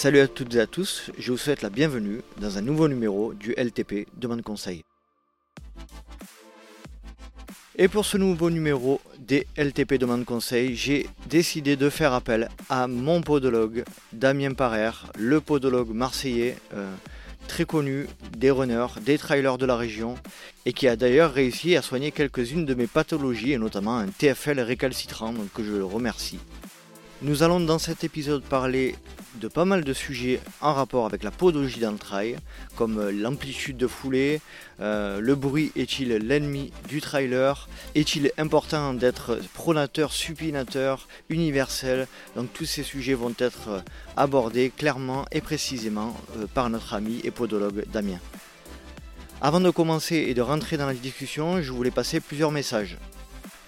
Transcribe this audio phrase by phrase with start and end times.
[0.00, 3.34] Salut à toutes et à tous, je vous souhaite la bienvenue dans un nouveau numéro
[3.34, 4.82] du LTP Demande Conseil.
[7.76, 12.86] Et pour ce nouveau numéro des LTP Demande Conseil, j'ai décidé de faire appel à
[12.86, 13.84] mon podologue
[14.14, 16.90] Damien Parer, le podologue marseillais euh,
[17.46, 20.14] très connu des runners, des trailers de la région
[20.64, 24.60] et qui a d'ailleurs réussi à soigner quelques-unes de mes pathologies et notamment un TFL
[24.60, 26.38] récalcitrant, donc que je le remercie.
[27.22, 28.94] Nous allons dans cet épisode parler
[29.34, 32.36] de pas mal de sujets en rapport avec la podologie dans le trail,
[32.76, 34.40] comme euh, l'amplitude de foulée,
[34.80, 42.06] euh, le bruit est-il l'ennemi du trailer, est-il important d'être pronateur, supinateur, universel,
[42.36, 43.80] donc tous ces sujets vont être euh,
[44.16, 46.16] abordés clairement et précisément
[46.54, 48.18] par notre ami et podologue Damien.
[49.42, 52.96] Avant de commencer et de rentrer dans la discussion, je voulais passer plusieurs messages.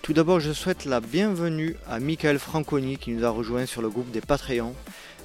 [0.03, 3.89] Tout d'abord, je souhaite la bienvenue à Michael Franconi qui nous a rejoint sur le
[3.89, 4.75] groupe des Patreons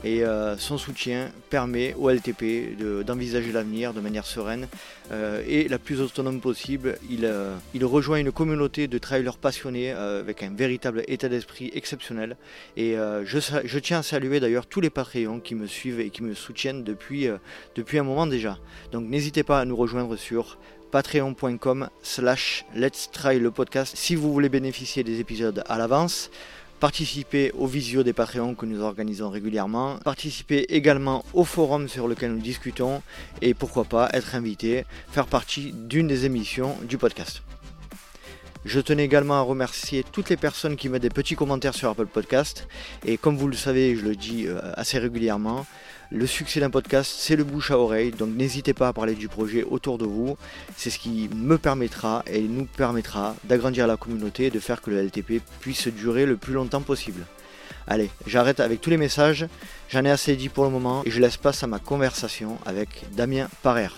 [0.04, 4.68] et euh, son soutien permet au LTP d'envisager l'avenir de manière sereine
[5.12, 7.00] euh, et la plus autonome possible.
[7.10, 12.38] Il, euh, il, rejoint une communauté de trailers passionnés avec un véritable état d'esprit exceptionnel
[12.76, 16.36] et je, tiens à saluer d'ailleurs tous les Patreons qui me suivent et qui me
[16.36, 18.60] soutiennent depuis un moment déjà.
[18.92, 20.60] Donc n'hésitez pas à nous rejoindre sur
[20.92, 26.30] patreon.com slash let's try le podcast si vous voulez bénéficier des épisodes à l'avance.
[26.80, 32.34] Participer aux visios des Patreons que nous organisons régulièrement, participer également au forum sur lequel
[32.34, 33.02] nous discutons.
[33.42, 37.42] Et pourquoi pas être invité, faire partie d'une des émissions du podcast.
[38.68, 42.06] Je tenais également à remercier toutes les personnes qui mettent des petits commentaires sur Apple
[42.06, 42.68] Podcast
[43.06, 45.66] et comme vous le savez, je le dis euh, assez régulièrement,
[46.12, 49.30] le succès d'un podcast, c'est le bouche à oreille, donc n'hésitez pas à parler du
[49.30, 50.38] projet autour de vous.
[50.76, 54.90] C'est ce qui me permettra et nous permettra d'agrandir la communauté et de faire que
[54.90, 57.26] le LTP puisse durer le plus longtemps possible.
[57.88, 59.48] Allez, j'arrête avec tous les messages,
[59.88, 63.06] j'en ai assez dit pour le moment et je laisse place à ma conversation avec
[63.16, 63.94] Damien Parer.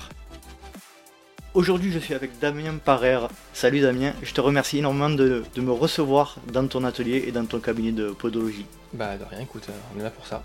[1.56, 3.22] Aujourd'hui, je suis avec Damien Parer.
[3.54, 7.46] Salut Damien, je te remercie énormément de, de, me recevoir dans ton atelier et dans
[7.46, 8.68] ton cabinet de podologie.
[8.94, 10.44] Bah, de rien, écoute, on est là pour ça.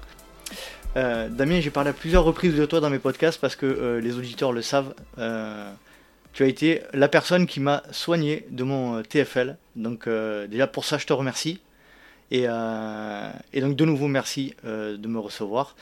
[0.97, 4.00] Euh, Damien, j'ai parlé à plusieurs reprises de toi dans mes podcasts parce que euh,
[4.00, 4.94] les auditeurs le savent.
[5.19, 5.70] Euh,
[6.32, 9.59] tu as été la personne qui m'a soigné de mon TFL.
[9.76, 11.60] Donc déjà pour ça, je te remercie.
[12.32, 15.76] Et, donc de nouveau, merci de me recevoir.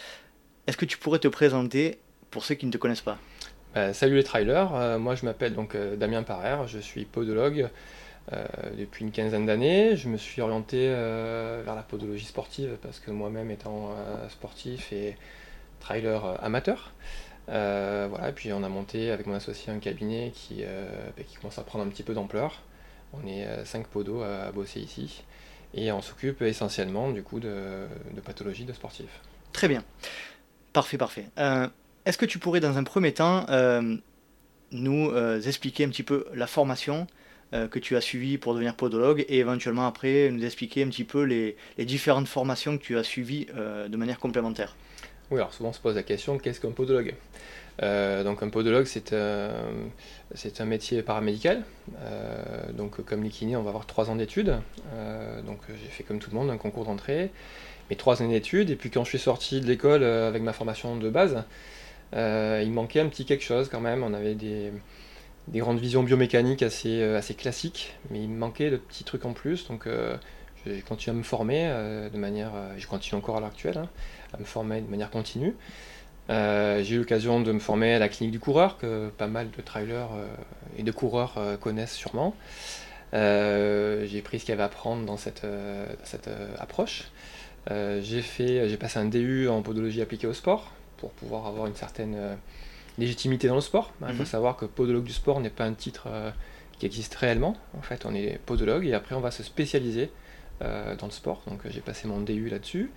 [0.67, 1.99] Est-ce que tu pourrais te présenter
[2.31, 3.17] pour ceux qui ne te connaissent pas?
[3.75, 7.71] Bah, Salut les trailers, moi je m'appelle donc Damien Parer, je suis podologue.
[8.33, 8.45] Euh,
[8.79, 9.97] depuis une quinzaine d'années.
[9.97, 14.93] Je me suis orienté euh, vers la podologie sportive parce que moi-même étant euh, sportif
[14.93, 15.17] et
[15.81, 16.93] trailer amateur.
[17.49, 21.65] voilà, et puis on a monté avec mon associé un cabinet qui, bah, commence à
[21.65, 22.63] prendre un petit peu d'ampleur.
[23.13, 25.25] On est 5 podos à, bosser ici
[25.75, 29.21] et on s'occupe essentiellement du coup de, de, pathologie de sportifs.
[29.53, 29.83] Très bien,
[30.73, 31.27] parfait, parfait.
[32.05, 33.47] Est-ce que tu pourrais dans un premier temps
[34.73, 35.13] nous
[35.47, 37.07] expliquer un petit peu la formation
[37.55, 41.05] euh, que tu as suivi pour devenir podologue et éventuellement après nous expliquer un petit
[41.05, 44.75] peu les, différentes formations que tu as suivies euh, de manière complémentaire?
[45.31, 47.15] Oui, alors souvent on se pose la question qu'est-ce qu'un podologue?
[47.83, 51.63] Euh, donc un podologue c'est un métier paramédical.
[52.73, 54.57] donc comme les kinés on va avoir trois ans d'études.
[55.45, 57.31] donc j'ai fait comme tout le monde un concours d'entrée,
[57.91, 58.71] mes trois années d'études.
[58.71, 61.45] Et puis quand je suis sorti de l'école avec ma formation de base,
[62.13, 64.03] il manquait un petit quelque chose quand même.
[64.03, 64.73] On avait des,
[65.49, 69.33] des grandes visions biomécaniques assez, euh, classiques, mais il me manquait de petits trucs en
[69.33, 70.17] plus, donc euh,
[70.65, 73.89] j'ai continué à me former euh, de manière, je continue encore à l'heure actuelle, hein,
[74.33, 75.55] à me former de manière continue.
[76.29, 79.63] j'ai eu l'occasion de me former à la clinique du coureur, que pas mal de
[79.63, 80.11] trailers
[80.79, 82.35] et de coureurs connaissent sûrement.
[83.13, 85.45] j'ai pris ce qu'il y avait à prendre dans cette,
[86.05, 87.11] cette approche.
[87.69, 92.39] j'ai passé un DU en podologie appliquée au sport pour pouvoir avoir une certaine
[92.99, 93.93] légitimité dans le sport.
[94.01, 94.27] Il faut mhm.
[94.27, 96.31] savoir que podologue du sport n'est pas un titre euh,
[96.79, 97.57] qui existe réellement.
[97.79, 100.11] En fait, on est podologue et après on va se spécialiser
[100.63, 101.43] euh, dans le sport.
[101.47, 102.91] Donc j'ai passé mon DU là-dessus.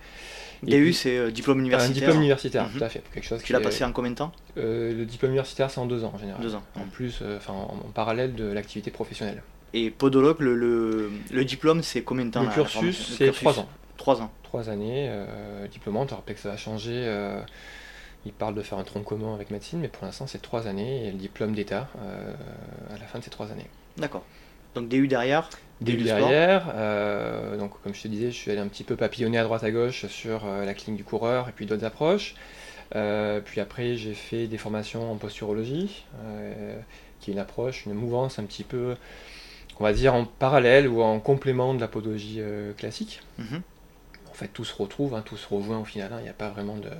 [0.62, 1.90] DU, c'est euh, diplôme universitaire.
[1.90, 3.02] Un diplôme universitaire, tout à fait.
[3.12, 4.32] Quelque chose tu l'as passé en combien de temps?
[4.56, 6.42] Le diplôme universitaire, c'est en deux ans en général.
[6.42, 6.62] Deux ans.
[6.76, 9.42] En plus, enfin en, parallèle de l'activité professionnelle.
[9.72, 13.68] Et podologue, le, le, diplôme, c'est combien de temps Le cursus, c'est trois ans.
[13.96, 14.30] Trois ans.
[14.42, 15.10] Trois années,
[15.70, 16.12] diplômante.
[16.12, 17.04] Alors peut-être que ça va changer
[18.26, 21.06] il parle de faire un tronc commun avec médecine, mais pour l'instant c'est trois années
[21.06, 22.34] et le diplôme d'État euh,
[22.92, 23.68] à la fin de ces trois années.
[23.96, 24.24] D'accord.
[24.74, 25.48] Donc DU derrière
[25.80, 29.38] DU derrière, euh, donc comme je te disais, je suis allé un petit peu papillonner
[29.38, 32.34] à droite à gauche sur euh, la clinique du coureur et puis d'autres approches.
[32.90, 36.04] puis après j'ai fait des formations en posturologie,
[37.20, 38.96] qui est une approche, une mouvance un petit peu,
[39.78, 42.40] on va dire en parallèle ou en complément de la podologie
[42.76, 43.20] classique.
[43.38, 43.62] Mhm.
[44.30, 46.16] En fait tout se retrouve, hein, tout se rejoint au final, hein.
[46.20, 46.90] il n'y a pas vraiment de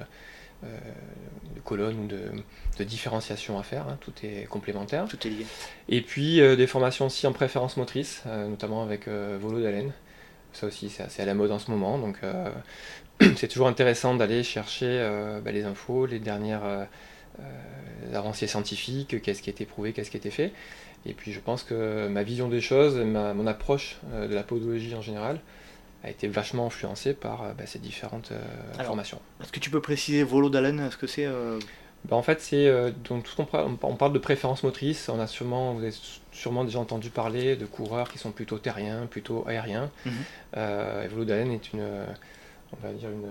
[0.63, 3.99] de colonne ou de, différenciation à faire, hein.
[4.01, 5.07] tout est complémentaire.
[5.09, 5.47] Tout est lié.
[5.89, 9.93] Et puis des formations aussi en préférence motrice, notamment avec Volo d'haleine.
[10.53, 12.19] Ça aussi, c'est assez à la mode en ce moment, donc
[13.37, 15.07] c'est toujours intéressant d'aller chercher
[15.45, 16.87] bah, les infos, les dernières
[18.15, 20.53] avancées scientifiques, qu'est-ce qui a été prouvé, qu'est-ce qui a été fait.
[21.05, 25.03] Et puis je pense que ma vision des choses, mon approche de la podologie en
[25.03, 25.41] général,
[26.07, 29.21] a été vachement influencé par euh, bah, ces différentes euh, formations.
[29.43, 31.59] Est-ce que tu peux préciser volo d'haleine Est-ce que c'est euh,
[32.09, 32.71] bah, en fait, c'est
[33.03, 35.09] donc tout on, parle de préférence motrice.
[35.09, 35.95] On a sûrement, vous avez
[36.31, 39.91] sûrement déjà entendu parler de coureurs qui sont plutôt terriens, plutôt aériens.
[40.55, 43.27] Et volo d'haleine est une, on va dire une,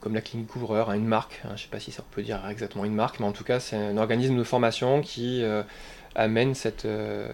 [0.00, 1.42] comme la clinique couvreur, hein, une marque.
[1.44, 3.44] Hein, je ne sais pas si ça peut dire exactement une marque, mais en tout
[3.44, 5.44] cas, c'est un organisme de formation qui
[6.14, 7.28] amène cette euh,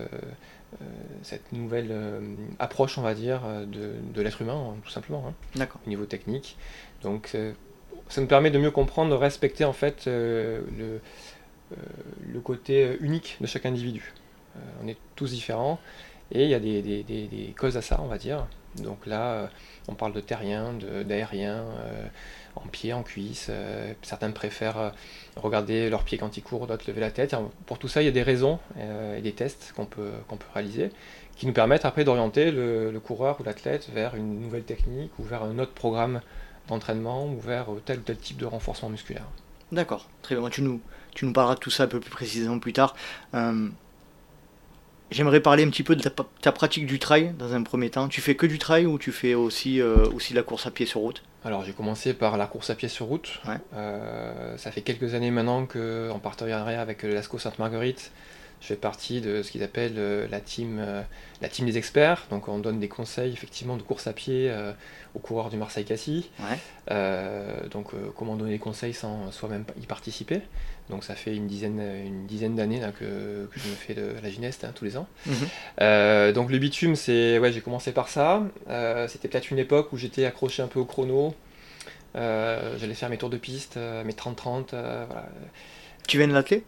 [1.22, 2.20] cette nouvelle euh,
[2.58, 6.56] approche, on va dire, euh, de, l'être humain, hein, tout simplement, hein, au niveau technique.
[7.02, 7.36] Donc,
[8.08, 11.00] ça nous permet de mieux comprendre, de respecter en fait le,
[11.70, 14.12] le côté unique de chaque individu.
[14.82, 15.78] on est tous différents
[16.32, 18.46] et il y a des, des, des, causes à ça, on va dire.
[18.76, 19.48] Donc là,
[19.88, 20.74] on parle de terrien,
[21.04, 21.64] d'aérien,
[22.56, 23.48] en pied, en cuisse.
[23.50, 24.90] Euh, certains préfèrent euh,
[25.36, 27.34] regarder leurs pieds quand ils courent, d'autres lever la tête.
[27.66, 30.36] pour tout ça, il y a des raisons euh, et des tests qu'on peut, qu'on
[30.36, 30.90] peut réaliser
[31.36, 35.42] qui nous permettent après d'orienter le, coureur ou l'athlète vers une nouvelle technique ou vers
[35.42, 36.20] un autre programme
[36.68, 39.24] d'entraînement ou vers tel ou tel type de renforcement musculaire.
[39.72, 40.50] D'accord, très bien.
[40.50, 40.82] Tu nous,
[41.14, 42.94] tu de tout ça un peu plus précisément plus tard.
[45.10, 48.08] J'aimerais parler un petit peu de ta, pratique du trail dans un premier temps.
[48.08, 50.86] Tu fais que du trail ou tu fais aussi, aussi de la course à pied
[50.86, 51.22] sur route?
[51.44, 53.40] Alors j'ai commencé par la course à pied sur route.
[53.74, 58.12] Euh, ça fait quelques années maintenant que, en partenariat avec l'ASCO Sainte-Marguerite,
[58.60, 61.00] je fais partie de ce qu'ils appellent euh, la team, euh,
[61.40, 62.26] la team des experts.
[62.28, 64.52] Donc on donne des conseils effectivement de course à pied
[65.14, 66.28] aux coureurs du Marseille-Cassis.
[67.70, 70.42] donc comment donner des conseils sans soi-même y participer.
[70.90, 74.64] Donc ça fait une dizaine, une dizaine d'années que, je me fais de la gineste
[74.64, 75.06] hein, tous les ans.
[75.26, 76.32] Mhm.
[76.32, 78.42] donc le bitume, c'est ouais, j'ai commencé par ça.
[79.08, 81.34] C'était peut-être une époque où j'étais accroché un peu au chrono.
[82.14, 84.74] J'allais faire mes tours de piste, mes 30-30.
[86.06, 86.64] Tu viens de l'athlé?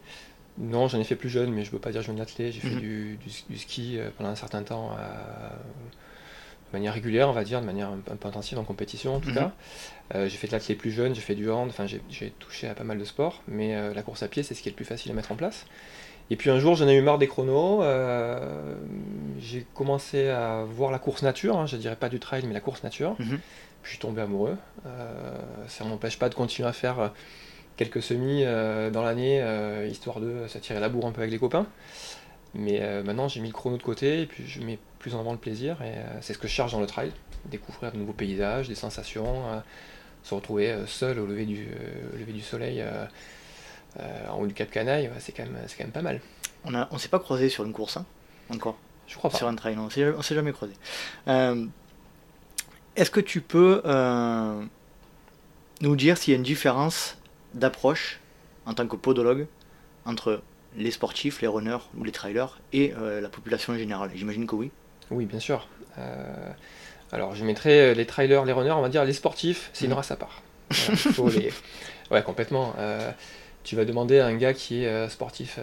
[0.57, 2.53] Non, j'en ai fait plus jeune, mais je ne veux pas dire jeune athlète.
[2.53, 3.17] J'ai fait mhm.
[3.49, 5.49] du, ski euh, pendant un certain temps euh,
[6.69, 9.29] de manière régulière, on va dire, de manière un, peu intensive en compétition en tout
[9.29, 9.35] mhm.
[9.35, 9.51] cas.
[10.13, 12.75] Euh, j'ai fait de l'athlète plus jeune, j'ai fait du hand, enfin j'ai touché à
[12.75, 14.85] pas mal de sports, mais la course à pied c'est ce qui est le plus
[14.85, 15.65] facile à mettre en place.
[16.29, 17.83] Et puis un jour j'en ai eu marre des chronos,
[19.39, 22.59] j'ai commencé à voir la course nature, hein, je dirais pas du trail mais la
[22.59, 23.15] course nature.
[23.17, 23.39] Puis
[23.83, 24.57] je suis tombé amoureux.
[25.67, 27.11] ça ne m'empêche pas de continuer à faire
[27.77, 31.39] quelques semis euh, dans l'année, euh, histoire de s'attirer la bourre un peu avec les
[31.39, 31.65] copains.
[32.55, 35.19] Mais euh, maintenant, j'ai mis le chrono de côté et puis je mets plus en
[35.19, 35.81] avant le plaisir.
[35.81, 37.11] Et c'est ce que je cherche dans le trail
[37.45, 39.43] découvrir de nouveaux paysages, des sensations,
[40.23, 41.67] se retrouver seul au lever du,
[42.17, 42.81] lever du soleil
[44.29, 46.21] en haut du Cap Canaille, c'est quand, quand, même pas mal.
[46.63, 48.05] On ne on s'est pas croisé sur une course, hein,
[48.49, 48.77] encore
[49.07, 49.37] Je crois pas.
[49.37, 50.73] Sur un trail, non, on s'est jamais croisé.
[52.95, 53.81] Est-ce que tu peux
[55.81, 57.17] nous dire s'il y a une différence
[57.53, 58.19] d'approche
[58.65, 59.47] en tant que podologue
[60.05, 60.41] entre
[60.77, 64.71] les sportifs, les runners ou les trailers et euh, la population générale J'imagine que oui.
[65.11, 65.67] Oui, bien sûr.
[65.97, 66.51] Euh,
[67.11, 69.91] alors je mettrais euh, les trailers, les runners, on va dire les sportifs, c'est une
[69.91, 69.97] mhm.
[69.97, 70.41] race à part.
[72.11, 72.75] Ouais, complètement.
[73.63, 75.57] tu vas demander à un gars qui est sportif,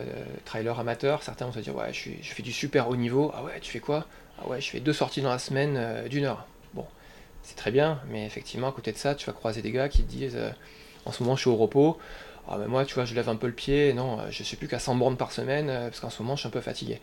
[0.45, 3.31] trailer amateur, certains vont se dire Ouais, je, je, fais du super haut niveau.
[3.37, 4.07] Ah ouais, tu fais quoi?
[4.43, 6.47] Ah ouais, je fais deux sorties dans la semaine d'une heure.
[6.75, 6.87] Bon,
[7.45, 10.02] c'est très bien, mais effectivement, à côté de ça, tu vas croiser des gars qui
[10.02, 10.38] te disent
[11.05, 11.99] en ce moment, je suis au repos.
[12.50, 13.92] Ah, moi, tu vois, je lève un peu le pied.
[13.92, 16.21] Non, euh, je ne suis plus qu'à 100 bornes par semaine euh, parce qu'en ce
[16.21, 17.00] moment, je suis un peu fatigué.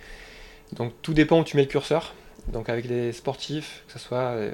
[0.74, 2.14] Donc, tout dépend où tu mets le curseur.
[2.50, 4.52] Donc, avec les sportifs, que ce soit euh,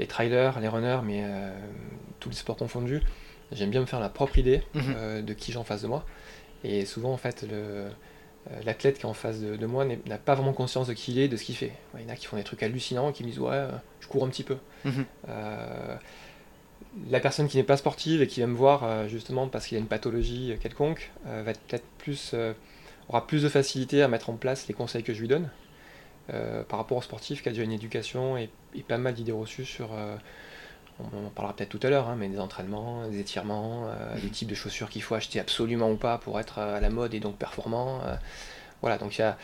[0.00, 1.24] les trailers, les runners, mais
[2.18, 3.00] tous les sports confondus,
[3.52, 5.22] j'aime bien me faire la propre idée mhm.
[5.22, 6.04] de qui j'ai en face de moi.
[6.64, 7.46] Et souvent, en fait,
[8.64, 11.28] l'athlète qui est en face de, moi n'a pas vraiment conscience de qui il est,
[11.28, 11.72] de ce qu'il fait.
[11.96, 13.66] Il y en a qui font des trucs hallucinants, qui me disent Ouais,
[14.00, 14.56] je cours un petit peu.
[14.84, 15.04] Mhm
[17.10, 19.76] la personne qui n'est pas sportive et qui va me voir euh, justement parce qu'il
[19.76, 22.52] a une pathologie quelconque euh, va peut-être plus euh,
[23.08, 25.48] aura plus de facilité à mettre en place les conseils que je lui donne
[26.70, 28.48] par rapport au sportif qui a déjà une éducation et,
[28.88, 29.90] pas mal d'idées reçues sur
[30.98, 33.90] on en parlera peut-être tout à l'heure, hein, mais des entraînements, des étirements,
[34.22, 37.12] des types de chaussures qu'il faut acheter absolument ou pas pour être à la mode
[37.12, 38.00] et donc performant.
[38.80, 39.36] voilà, donc il y a,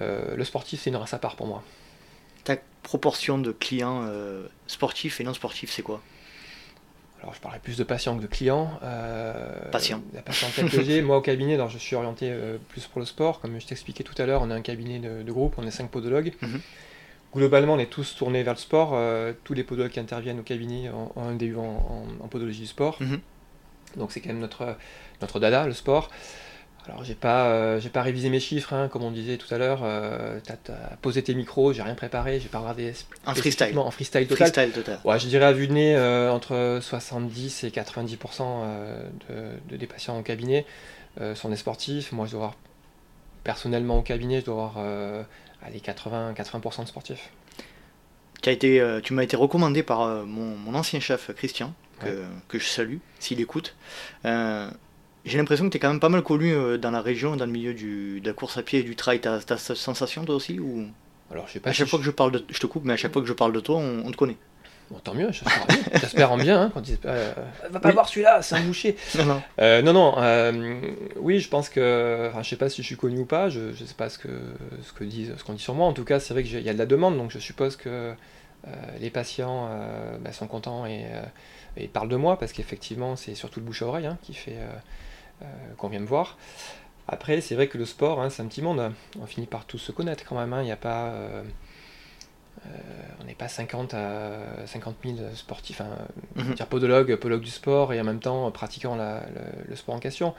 [0.00, 1.64] le sportif, c'est une race à part pour moi.
[2.44, 4.08] Ta proportion de clients
[4.68, 6.00] sportifs et non sportifs, c'est quoi?
[7.22, 8.80] Alors je parlerai plus de patients que de clients.
[8.82, 10.02] Euh, Patient.
[10.12, 13.06] La patientèle que j'ai, moi au cabinet, alors je suis orienté euh, plus pour le
[13.06, 13.40] sport.
[13.40, 15.88] Comme je t'expliquais tout à l'heure, on a un cabinet de, groupe, on est cinq
[15.90, 16.32] podologues.
[16.42, 16.60] Mhm.
[17.34, 18.98] globalement, on est tous tournés vers le sport.
[19.44, 22.96] tous les podologues qui interviennent au cabinet ont, un DU en, podologie du sport.
[23.00, 23.20] Mhm.
[23.96, 24.76] Donc c'est quand même notre,
[25.20, 26.10] notre dada, le sport.
[26.88, 29.58] Alors j'ai pas, euh, j'ai pas révisé mes chiffres, hein, comme on disait tout à
[29.58, 29.80] l'heure.
[29.84, 32.92] Euh, t'as, posé tes micros, j'ai rien préparé, j'ai pas regardé.
[33.24, 33.78] En freestyle.
[33.78, 34.48] En freestyle total.
[34.48, 35.00] Freestyle total.
[35.04, 38.42] Ouais, je dirais à vue de nez euh, entre 70 et 90%
[39.70, 40.66] de, des patients en cabinet
[41.34, 42.10] sont des sportifs.
[42.12, 42.56] Moi, je dois avoir
[43.44, 45.26] personnellement au cabinet, je dois avoir
[45.62, 47.30] allez, 80, 80% de sportifs.
[48.42, 52.66] Tu, as été, tu m'as été recommandé par mon, ancien chef Christian, que, que je
[52.66, 53.76] salue s'il écoute.
[55.24, 57.46] J'ai l'impression que tu es quand même pas mal connu euh, dans la région, dans
[57.46, 59.20] le milieu du, de la course à pied et du trail.
[59.20, 60.86] Tu as, cette sensation toi aussi ou...
[61.30, 61.70] Alors, je sais pas.
[61.70, 63.28] À chaque fois que je parle de, je te coupe, mais à chaque fois que
[63.28, 64.36] je parle de toi, on, te connaît.
[64.90, 65.30] Bon, tant mieux,
[65.94, 66.62] j'espère en bien.
[66.62, 67.32] Hein, quand ils, euh,
[67.70, 68.96] va pas voir celui-là, c'est un boucher.
[69.14, 69.42] non, non.
[69.58, 70.82] Euh, non, non
[71.16, 72.28] oui, je pense que.
[72.28, 74.18] Enfin, je sais pas si je suis connu ou pas, je, ne sais pas ce
[74.18, 74.28] que
[74.82, 75.86] ce qu'on dit sur moi.
[75.86, 78.12] En tout cas, c'est vrai qu'il y a de la demande, donc je suppose que
[79.00, 79.70] les patients
[80.20, 81.06] bah, sont contents et,
[81.76, 84.56] et, parlent de moi parce qu'effectivement, c'est surtout le bouche à oreille hein, qui fait
[84.56, 84.72] euh,
[85.76, 86.36] qu'on vient me voir.
[87.08, 88.92] Après, c'est vrai que le sport, hein, c'est un petit monde.
[89.20, 90.52] On finit par tous se connaître quand même.
[90.52, 90.62] Hein.
[90.62, 91.08] Il n'y a pas.
[91.08, 91.42] Euh,
[92.66, 92.70] euh,
[93.20, 95.90] on n'est pas 50 à 50 000 sportifs, enfin,
[96.36, 100.34] mm dire podologue, podologue du sport et en même temps pratiquant le, sport en question.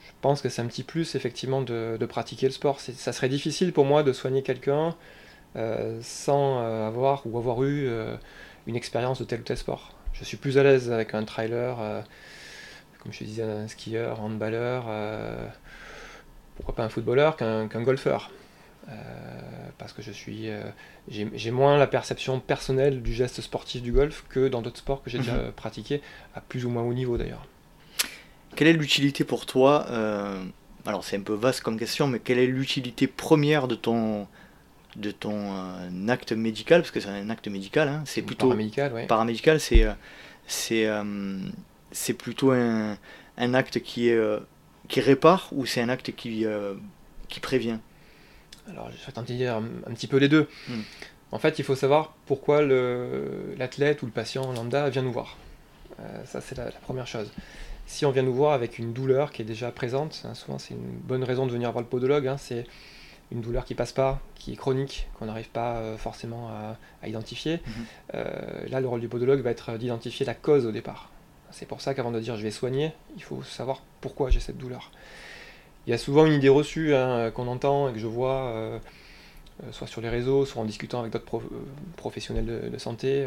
[0.00, 2.80] Je pense que c'est un petit plus effectivement de, pratiquer le sport.
[2.80, 4.96] Ça serait difficile pour moi de soigner quelqu'un
[6.00, 7.90] sans avoir ou avoir eu
[8.66, 9.92] une expérience de tel ou tel sport.
[10.14, 12.04] Je suis plus à l'aise avec un trailer
[13.02, 15.46] comme je te disais, un skieur, un handballeur, euh,
[16.56, 18.30] pourquoi pas un footballeur qu'un golfeur.
[18.88, 18.92] Euh,
[19.78, 20.62] parce que je suis, euh,
[21.08, 25.10] j'ai moins la perception personnelle du geste sportif du golf que dans d'autres sports que
[25.10, 25.52] j'ai déjà mhm.
[25.52, 26.00] pratiqués,
[26.34, 27.46] à plus ou moins haut niveau d'ailleurs.
[28.54, 29.86] Quelle est l'utilité pour toi
[30.86, 34.28] Alors c'est un peu vaste comme question, mais quelle est l'utilité première de ton,
[34.96, 35.50] de ton
[36.08, 36.82] acte médical?
[36.82, 38.92] Parce que c'est un acte médical, hein, c'est plutôt paramédical.
[38.92, 39.06] Ouais.
[39.06, 39.86] Paramédical, c'est
[40.46, 40.86] c'est
[41.92, 42.96] c'est plutôt un,
[43.36, 44.40] acte qui, euh,
[44.88, 46.74] qui répare ou c'est un acte qui, euh,
[47.28, 47.78] qui prévient?
[48.68, 50.48] Alors, je vais tenter de dire un, petit peu les deux.
[50.68, 50.80] Hmm.
[51.32, 55.36] En fait, il faut savoir pourquoi l'athlète ou le patient lambda vient nous voir.
[56.00, 57.30] Euh, ça, c'est la, première chose.
[57.86, 60.74] Si on vient nous voir avec une douleur qui est déjà présente, hein, souvent c'est
[60.74, 62.64] une bonne raison de venir voir le podologue, hein, c'est
[63.32, 66.50] une douleur qui passe pas, qui est chronique, qu'on n'arrive pas forcément
[67.02, 67.60] à, identifier.
[67.66, 68.18] Hmm.
[68.68, 71.11] là, le rôle du podologue va être d'identifier la cause au départ.
[71.52, 74.58] C'est pour ça qu'avant de dire je vais soigner, il faut savoir pourquoi j'ai cette
[74.58, 74.90] douleur.
[75.86, 78.78] Il y a souvent une idée reçue hein, qu'on entend et que je vois, euh,
[79.62, 81.40] euh, soit sur les réseaux, soit en discutant avec d'autres euh,
[81.96, 83.26] professionnels de, santé,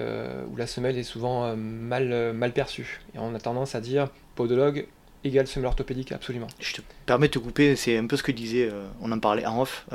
[0.51, 3.01] où la semelle est souvent mal, mal perçue.
[3.13, 4.87] Et on a tendance à dire podologue
[5.25, 6.47] égale semelle orthopédique, absolument.
[6.59, 8.69] Je te permets de te couper, c'est un peu ce que disait,
[9.01, 9.85] on en parlait en off,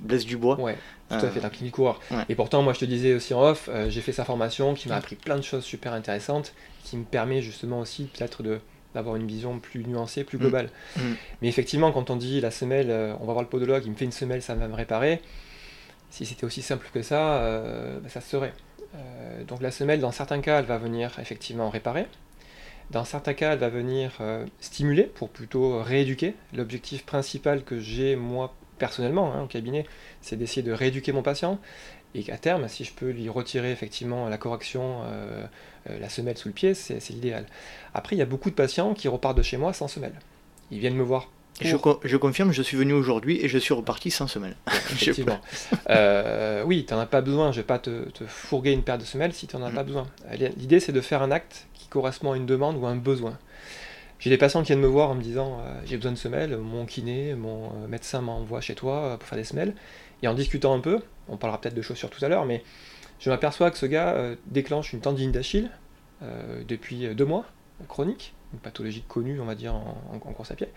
[0.00, 0.58] Blaise Dubois.
[0.60, 0.76] Ouais,
[1.08, 2.00] tout à fait, dans clinique coureur.
[2.28, 4.96] Et pourtant, moi je te disais aussi en off, j'ai fait sa formation qui m'a
[4.96, 8.60] appris plein de choses super intéressantes qui me permet justement aussi peut-être de
[8.94, 10.40] d'avoir une vision plus nuancée, plus mm.
[10.40, 10.70] globale.
[10.96, 11.00] Mm.
[11.40, 13.96] Mais effectivement, quand on dit la semelle, euh, on va voir le podologue, il me
[13.96, 15.20] fait une semelle, ça va me réparer,
[16.10, 18.52] si c'était aussi simple que ça, euh, bah, ça se serait.
[18.94, 22.06] Euh, donc la semelle, dans certains cas, elle va venir effectivement réparer.
[22.92, 24.20] Dans certains cas, elle va venir
[24.60, 26.34] stimuler pour plutôt rééduquer.
[26.52, 29.86] L'objectif principal que j'ai moi personnellement hein, au cabinet,
[30.20, 31.58] c'est d'essayer de rééduquer mon patient
[32.14, 35.46] et qu'à terme, si je peux lui retirer effectivement la correction, euh,
[35.88, 37.46] euh, la semelle sous le pied, c'est l'idéal.
[37.94, 40.18] Après, il y a beaucoup de patients qui repartent de chez moi sans semelle.
[40.70, 41.30] Ils viennent me voir.
[41.62, 44.56] Je, je, confirme, je suis venu aujourd'hui et je suis reparti sans semelle.
[44.68, 45.40] Effectivement.
[45.90, 47.52] euh, oui, tu n'en as pas besoin.
[47.52, 49.74] Je ne vais pas te, fourguer une paire de semelles si tu n'en as mm.
[49.74, 50.06] pas besoin.
[50.56, 53.38] L'idée, c'est de faire un acte qui correspond à une demande ou à un besoin.
[54.18, 56.56] J'ai des patients qui viennent me voir en me disant euh, j'ai besoin de semelles,
[56.56, 59.74] mon kiné, mon médecin m'envoie chez toi pour faire des semelles.
[60.22, 62.62] Et en discutant un peu, on parlera peut-être de chaussures tout à l'heure, mais
[63.18, 65.70] je m'aperçois que ce gars euh, déclenche une tendine d'Achille
[66.22, 67.44] euh, depuis deux mois,
[67.88, 70.68] chronique, une pathologie connue, on va dire, en, course à pied.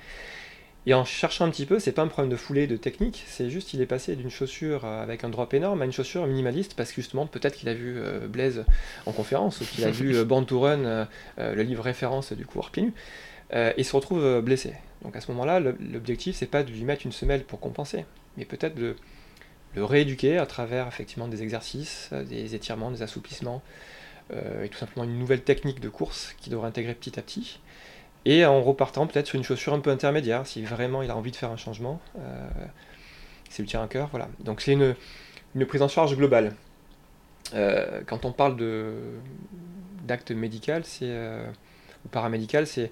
[0.87, 3.49] Et en cherchant un petit peu, c'est pas un problème de foulée, de technique, c'est
[3.49, 6.75] juste qu'il est passé d'une chaussure euh, avec un drop énorme à une chaussure minimaliste,
[6.75, 7.99] parce que justement, peut-être qu'il a vu
[8.29, 8.65] Blaise
[9.05, 12.83] en conférence, ou qu'il a vu Born to Run, le livre référence du cours pieds
[12.83, 12.93] nus,
[13.53, 14.73] et se retrouve blessé.
[15.03, 18.05] Donc à ce moment-là, l'objectif, c'est pas de lui mettre une semelle pour compenser,
[18.37, 18.95] mais peut-être de
[19.75, 23.61] le rééduquer à travers effectivement des exercices, euh, des étirements, des assouplissements,
[24.33, 27.59] euh, et tout simplement une nouvelle technique de course qui devrait intégrer petit à petit.
[28.25, 31.31] Et en repartant peut-être sur une chaussure un peu intermédiaire, si vraiment il a envie
[31.31, 32.47] de faire un changement, euh,
[33.49, 34.27] c'est lui tient un cœur, voilà.
[34.39, 34.95] Donc c'est une,
[35.53, 36.55] une, prise en charge globale.
[37.51, 38.57] quand on parle
[40.03, 41.15] d'acte médical, c'est
[42.03, 42.91] ou paramédical, c'est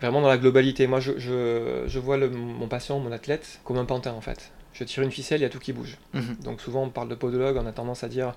[0.00, 0.86] vraiment dans la globalité.
[0.86, 4.52] Moi, je, je, je vois le, mon patient, mon athlète, comme un pantin en fait
[4.78, 5.96] je tire une ficelle, il y a tout qui bouge.
[6.12, 6.36] Mhm.
[6.44, 8.34] Donc souvent on parle de podologue, on a tendance à dire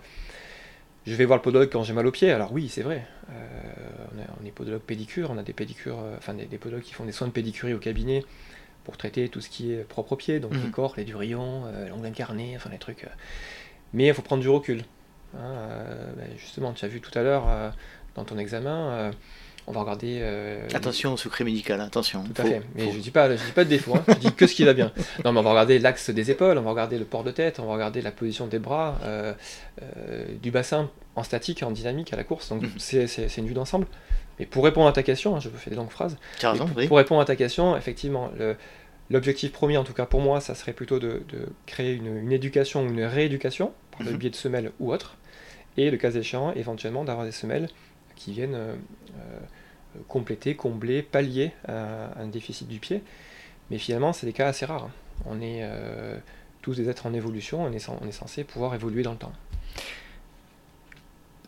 [1.05, 2.31] je vais voir le podologue quand j'ai mal au pied.
[2.31, 3.05] Alors oui, c'est vrai.
[3.31, 3.33] Euh,
[4.13, 6.83] on, est, on, est, podologue pédicure, on a des pédicures, euh, enfin des, des, podologues
[6.83, 8.23] qui font des soins de pédicurie au cabinet
[8.83, 10.63] pour traiter tout ce qui est propre au pied, donc Mhm.
[10.65, 13.05] les corps, les durillons, euh, l'ongle incarné, enfin les trucs.
[13.93, 14.83] Mais il faut prendre du recul.
[15.37, 15.53] Hein,
[16.17, 17.73] ben, justement, tu as vu tout à l'heure
[18.15, 19.11] dans ton examen,
[19.69, 20.17] on va regarder.
[20.21, 22.23] euh, Attention au secret médical, attention.
[22.23, 22.61] tout à Faut- fait.
[22.75, 23.95] Mais faut- je dis pas, je dis pas de défaut.
[23.95, 24.03] hein.
[24.07, 24.91] Je dis que ce qui va bien.
[25.23, 27.59] Non, mais on va regarder l'axe des épaules, on va regarder le port de tête,
[27.59, 29.33] on va regarder la position des bras, euh,
[29.81, 32.49] euh, du bassin en statique, en dynamique à la course.
[32.49, 32.69] Donc Mhm.
[32.77, 33.87] c'est une vue d'ensemble.
[34.39, 36.17] Mais pour répondre à ta question, hein, je fais des longues phrases.
[36.43, 36.87] As raison, pour, oui.
[36.87, 38.31] pour répondre à ta question, effectivement,
[39.09, 42.31] l'objectif premier, en tout cas pour moi, ça serait plutôt de, de créer une, une
[42.31, 44.17] éducation ou une rééducation par le Mhm.
[44.17, 45.17] biais de semelles ou autres,
[45.77, 47.67] et le cas échéant, éventuellement d'avoir des semelles
[48.19, 48.75] qui viennent euh,
[49.19, 53.01] euh, compléter, combler, pallier un, un déficit du pied.
[53.71, 54.89] Mais finalement, c'est des cas assez rares.
[55.25, 56.15] On est euh,
[56.61, 59.17] tous des êtres en évolution, on est, cen- on est censé pouvoir évoluer dans le
[59.17, 59.33] temps.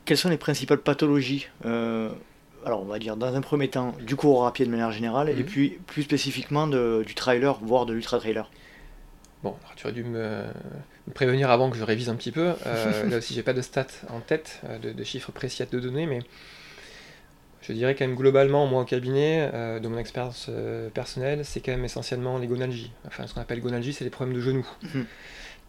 [0.05, 2.09] Quelles sont les principales pathologies euh,
[2.65, 5.29] Alors, on va dire dans un premier temps du coureur à pied de manière générale,
[5.29, 5.43] et Mhm.
[5.45, 8.49] puis plus spécifiquement de- du trailer, voire de l'ultra-trailer?
[9.43, 10.43] Bon, alors tu aurais dû me,
[11.07, 12.53] me prévenir avant que je révise un petit peu.
[12.65, 15.75] Euh, là aussi, j'ai pas de stats en tête, de, de chiffres précis à te
[15.77, 16.19] donner, mais
[17.61, 21.59] je dirais quand même globalement, moi au cabinet, euh, de mon expérience euh, personnelle, c'est
[21.61, 22.91] quand même essentiellement les gonalgies.
[23.05, 24.67] Enfin, ce qu'on appelle gonalgie, c'est les problèmes de genoux.
[24.81, 25.05] Mhm.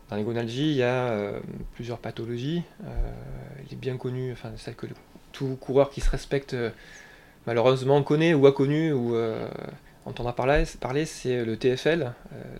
[0.08, 1.40] Dans les gonalgies, il y a euh,
[1.74, 2.62] plusieurs pathologies.
[3.66, 4.86] Il est bien connu, enfin, celle que
[5.32, 6.54] tout coureur qui se respecte
[7.46, 9.16] malheureusement connaît ou a connu ou
[10.04, 12.12] entendra parler, parler, c'est le TFL,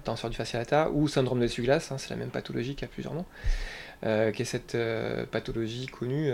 [0.05, 2.89] tenseur du fascia lata, ou syndrome de l'essuie-glace, hein, c'est la même pathologie qui a
[2.89, 3.27] plusieurs noms,
[4.03, 4.77] qui est cette
[5.31, 6.31] pathologie connue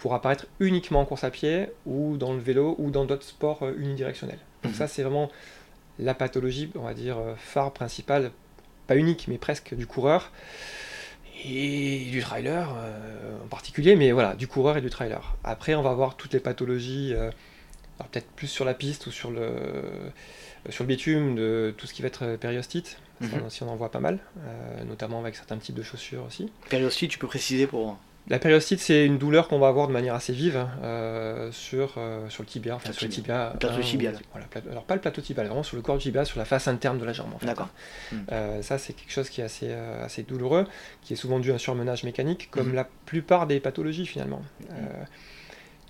[0.00, 3.62] pour apparaître uniquement en course à pied, ou dans le vélo, ou dans d'autres sports
[3.62, 4.38] euh, unidirectionnels.
[4.64, 4.78] Donc Mhm.
[4.78, 5.30] ça, c'est vraiment
[5.98, 8.32] la pathologie, on va dire, euh, phare principale,
[8.86, 10.32] pas unique, mais presque du coureur,
[11.44, 15.36] et du trailer euh, en particulier, mais voilà, du coureur et du trailer.
[15.44, 17.30] Après, on va voir toutes les pathologies, euh,
[18.10, 20.10] peut-être plus sur la piste ou sur le, euh,
[20.70, 23.42] sur le bitume, de tout ce qui va être périostite, Mhm.
[23.46, 24.18] aussi on en voit pas mal,
[24.86, 26.50] notamment avec certains types de chaussures aussi.
[26.70, 27.98] Périostite, tu peux préciser pour.
[28.30, 32.28] La périostite, c'est une douleur qu'on va avoir de manière assez vive euh, sur, euh,
[32.28, 33.50] sur le tibia, enfin sur le tibia.
[33.54, 34.16] Le plateau ou- tibial.
[34.32, 36.68] Voilà, alors pas le plateau tibial, vraiment sur le corps du tibia, sur la face
[36.68, 37.34] interne de la jambe.
[37.34, 37.46] en fait.
[37.46, 37.68] D'accord.
[38.30, 40.64] Euh, ça, c'est quelque chose qui est assez, euh, assez douloureux,
[41.02, 42.74] qui est souvent dû à un surmenage mécanique, comme Mhm.
[42.76, 44.42] la plupart des pathologies finalement.
[44.70, 44.74] Euh,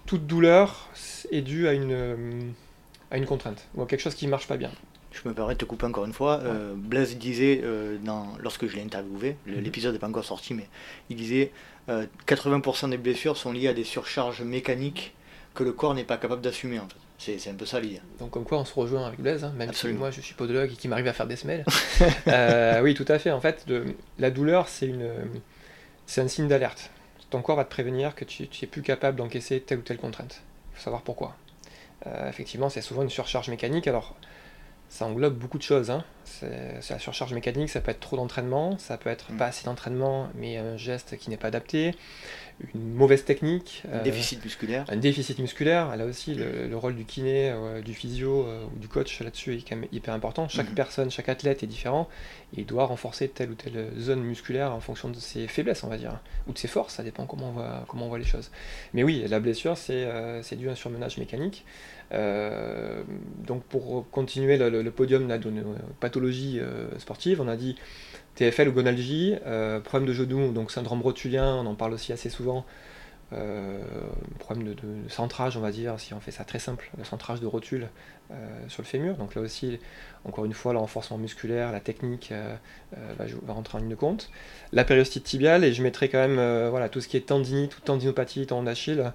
[0.07, 0.89] toute douleur
[1.31, 2.17] est due à une, euh,
[3.11, 4.71] à une contrainte, ou à quelque chose qui ne marche pas bien.
[5.13, 6.39] Je me permets de te couper encore une fois.
[6.45, 10.69] Euh, Blaise disait, euh, dans, lorsque je l'ai interviewé, l'épisode n'est pas encore sorti, mais
[11.11, 11.51] il disait
[11.91, 15.15] euh, 80% des blessures sont liées à des surcharges mécaniques
[15.55, 16.79] que le corps n'est pas capable d'assumer.
[16.79, 16.87] En
[17.19, 17.39] fait.
[17.39, 18.01] c'est, un peu ça l'idée.
[18.19, 19.99] Donc comme quoi on se rejoint avec Blaise, hein, même Absolument.
[19.99, 21.65] si moi je suis podologue et qui m'arrive à faire des semelles.
[22.29, 23.31] Euh, oui, tout à fait.
[23.31, 25.11] En fait, de- la douleur, c'est une,
[26.07, 26.91] c'est un signe d'alerte.
[27.29, 29.99] Ton corps va te prévenir que tu tu es plus capable d'encaisser telle ou telle
[29.99, 30.43] contrainte.
[30.73, 31.37] Il faut savoir pourquoi.
[32.07, 33.87] Euh, effectivement, c'est souvent une surcharge mécanique.
[33.87, 34.17] Alors,
[34.91, 35.91] ça englobe beaucoup de choses.
[35.91, 36.05] hein.
[36.25, 39.37] C'est la surcharge mécanique, ça peut être trop d'entraînement, ça peut être Mm.
[39.37, 41.95] pas assez d'entraînement, mais un geste qui n'est pas adapté,
[42.75, 43.83] une mauvaise technique.
[43.89, 44.85] euh, Déficit musculaire.
[44.89, 48.79] un déficit musculaire, là aussi le, le rôle du kiné, euh, du physio euh, ou
[48.79, 50.49] du coach là-dessus est quand même hyper important.
[50.49, 50.75] Chaque Mhm.
[50.75, 52.09] personne, chaque athlète est différent
[52.57, 55.89] et il doit renforcer telle ou telle zone musculaire en fonction de ses faiblesses, on
[55.89, 58.25] va dire, ou de ses forces, ça dépend comment on voit, comment on voit les
[58.25, 58.51] choses.
[58.95, 61.65] Mais oui, la blessure, c'est euh, dû à un surmenage mécanique.
[62.13, 63.03] Euh,
[63.47, 67.57] donc pour continuer le, le- le podium là, de nos pathologies euh, sportives, on a
[67.57, 67.77] dit
[68.35, 72.31] TFL ou gonalgie, euh, problème de genou, donc syndrome rotulien, on en parle aussi assez
[72.31, 72.65] souvent.
[73.33, 73.81] Euh,
[74.41, 77.47] problème de, centrage, on va dire, si on fait ça très simple, le centrage de
[77.47, 77.89] rotule
[78.33, 78.35] euh,
[78.69, 79.15] sur le fémur.
[79.17, 79.79] Donc là aussi,
[80.25, 82.33] encore une fois, le renforcement musculaire, la technique
[82.93, 84.31] va, rentrer en ligne de compte.
[84.73, 87.81] La périostite tibiale, et je mettrai quand même voilà, tout ce qui est tendinite ou
[87.81, 89.13] tendinopathie, tendon d'Achille.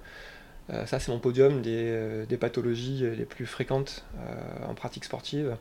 [0.68, 4.04] Ça, c'est mon podium des, pathologies les plus fréquentes
[4.66, 5.56] en pratique sportive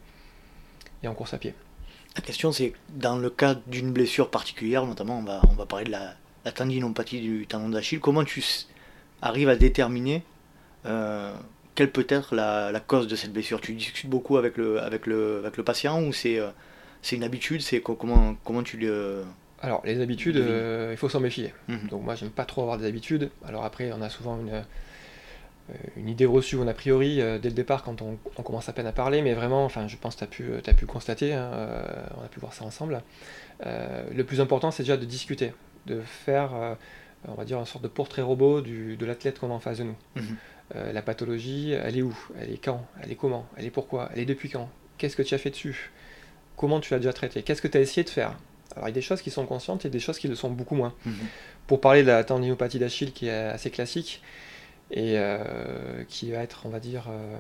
[1.04, 1.54] et en course à pied.
[2.16, 5.86] La question, c'est dans le cas d'une blessure particulière, notamment, on va, on va parler
[5.86, 6.14] de la,
[6.46, 8.00] la tendinopathie du tendon d'Achille.
[8.00, 8.44] Comment tu
[9.22, 10.24] arrives à déterminer
[10.86, 11.34] euh,
[11.76, 13.60] quelle peut être la, la cause de cette blessure?
[13.60, 16.48] Tu discutes beaucoup avec le, avec le, avec le patient ou c'est euh,
[17.12, 17.62] une habitude?
[17.62, 19.24] C'est co- comment, comment tu le.
[19.62, 21.54] Alors, les habitudes, euh, il faut s'en méfier.
[21.68, 21.88] Mhm.
[21.90, 23.30] Donc moi j'aime pas trop avoir des habitudes.
[23.46, 24.64] Alors après on a souvent une,
[25.98, 28.74] une idée reçue, on a priori euh, dès le départ quand on, on commence à
[28.74, 30.92] peine à parler, mais vraiment, enfin je pense que tu as pu, t'as pu le
[30.92, 31.84] constater, hein, euh,
[32.20, 33.02] on a pu voir ça ensemble.
[33.66, 35.54] Euh, le plus important c'est déjà de discuter,
[35.88, 36.76] de faire, euh,
[37.28, 39.80] on va dire, une sorte de portrait robot du, de l'athlète qu'on a en face
[39.80, 39.96] de nous.
[40.16, 40.38] Mhm.
[40.76, 42.18] Euh, la pathologie, elle est où?
[42.40, 42.86] Elle est quand?
[43.02, 43.48] Elle est comment?
[43.58, 44.10] Elle est pourquoi?
[44.14, 44.70] Elle est depuis quand?
[44.98, 45.92] Qu'est-ce que tu as fait dessus?
[46.58, 48.36] Comment tu l'as déjà traité, qu'est-ce que tu as essayé de faire?
[48.76, 50.50] Alors il y a des choses qui sont conscientes et des choses qui le sont
[50.50, 50.94] beaucoup moins.
[51.06, 51.14] Mhm.
[51.68, 54.22] Pour parler de la tendinopathie d'Achille qui est assez classique
[54.92, 57.38] et euh, qui va être, on va dire, euh,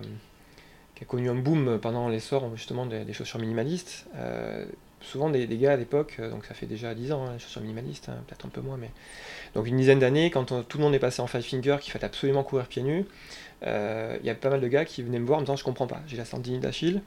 [0.95, 4.07] qui a connu un boom pendant l'essor justement des, chaussures minimalistes.
[4.15, 4.65] euh,
[5.01, 8.09] souvent des, gars à l'époque, donc ça fait déjà 10 ans, hein, les chaussures minimalistes,
[8.09, 8.89] hein, peut-être un peu moins, mais
[9.53, 12.05] donc une dizaine d'années, quand tout le monde est passé en five finger, qu'il fallait
[12.05, 13.05] absolument courir pieds nus,
[13.61, 15.63] il y a pas mal de gars qui venaient me voir en me disant je
[15.63, 17.01] comprends pas, j'ai la tendinite d'Achille,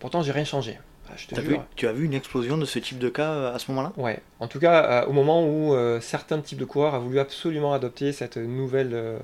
[0.00, 0.78] pourtant j'ai rien changé.
[1.10, 3.70] Ah, vu, tu as vu une explosion de ce type de cas euh, à ce
[3.70, 3.92] moment-là?
[3.96, 7.18] Ouais, en tout cas, euh, au moment où euh, certains types de coureurs ont voulu
[7.18, 9.18] absolument adopter cette nouvelle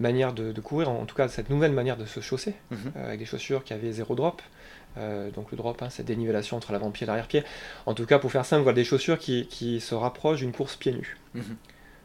[0.00, 2.78] manière de, de courir, en tout cas cette nouvelle manière de se chausser, Mhm.
[2.96, 4.42] euh, avec des chaussures qui avaient zéro drop.
[4.98, 7.44] Euh, donc le drop, hein, cette dénivellation entre l'avant-pied et l'arrière-pied.
[7.84, 10.76] En tout cas, pour faire simple, voilà des chaussures qui, qui se rapprochent d'une course
[10.76, 11.16] pieds nus.
[11.34, 11.56] Mhm.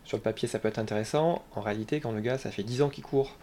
[0.03, 1.43] Sur le papier, ça peut être intéressant.
[1.55, 3.37] En réalité, quand le gars, ça fait 10 ans qu'il court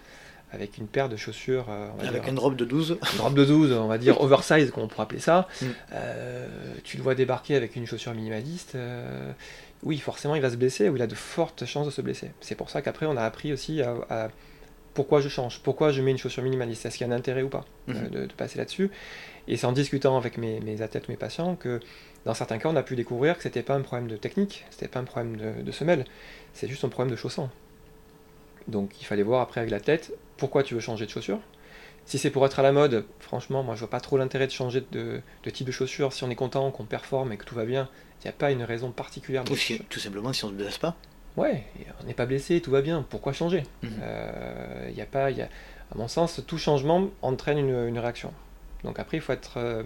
[0.53, 3.21] avec une paire de chaussures, euh, on va Avec dire, un drop de 12 une
[3.21, 5.67] robe de 12, on va dire oversize, comme on pourrait appeler ça, Mm.
[5.93, 6.47] euh,
[6.85, 9.31] tu le vois débarquer avec une chaussure minimaliste, euh,
[9.83, 12.31] oui, forcément, il va se blesser ou il a de fortes chances de se blesser.
[12.41, 14.29] C'est pour ça qu'après, on a appris aussi à, à
[14.95, 17.43] pourquoi je change, pourquoi je mets une chaussure minimaliste, est-ce qu'il y a un intérêt
[17.43, 18.09] ou pas Mhm.
[18.09, 18.91] de, de passer là-dessus?
[19.47, 21.79] Et c'est en discutant avec mes, mes athlètes, mes patients, que
[22.25, 24.89] dans certains cas, on a pu découvrir que c'était pas un problème de technique, c'était
[24.89, 26.05] pas un problème de, de semelle,
[26.55, 27.49] c'est juste un problème de chaussant.
[28.67, 31.41] Donc il fallait voir après avec l'athlète pourquoi tu veux changer de chaussure.
[32.07, 34.53] Si c'est pour être à la mode, franchement, moi je vois pas trop l'intérêt de
[34.53, 36.15] changer de, de type de chaussure.
[36.15, 37.89] Si on est content, qu'on performe et que tout va bien,
[38.21, 39.45] il n'y a pas une raison particulière.
[39.45, 40.97] de Ou si- tout simplement si on se blesse pas.
[41.37, 41.65] Ouais,
[42.03, 43.63] on n'est pas blessé, tout va bien, pourquoi changer?
[43.83, 43.91] Mhm.
[44.03, 45.49] Euh, y a pas, y a,
[45.93, 48.33] À mon sens, tout changement entraîne une, une réaction.
[48.85, 49.83] Donc après, il faut être, euh,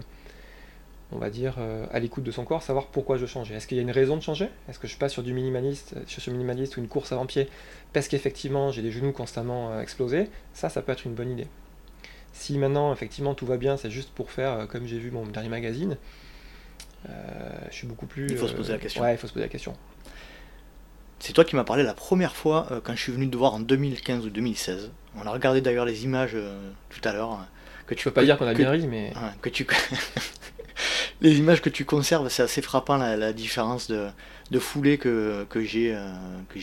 [1.11, 3.51] on va dire, euh, à l'écoute de son corps, savoir pourquoi je change.
[3.51, 4.49] Est-ce qu'il y a une raison de changer?
[4.67, 7.47] Est-ce que je passe sur du minimaliste, euh, sur minimaliste ou une course avant-pied
[7.91, 10.29] parce qu'effectivement j'ai des genoux constamment euh, explosés?
[10.53, 11.47] Ça, ça peut être une bonne idée.
[12.31, 15.25] Si maintenant, effectivement, tout va bien, c'est juste pour faire, euh, comme j'ai vu mon
[15.25, 15.97] dernier magazine,
[17.69, 18.27] je suis beaucoup plus...
[18.29, 19.01] Il faut se poser la question.
[19.03, 19.75] Ouais, il faut se poser la question.
[21.19, 23.59] C'est toi qui m'as parlé la première fois quand je suis venu te voir en
[23.59, 24.89] 2015 ou 2016.
[25.17, 26.37] On a regardé d'ailleurs les images
[26.89, 27.31] tout à l'heure.
[27.31, 27.47] hein,
[27.87, 29.09] que Je peux pas dire qu'on a que- bien ri, mais...
[29.15, 29.67] Ouais, que tu
[31.21, 34.07] les images que tu conserves, c'est assez frappant la, la différence de,
[34.51, 36.11] de foulée que, que j'ai euh,
[36.49, 36.59] que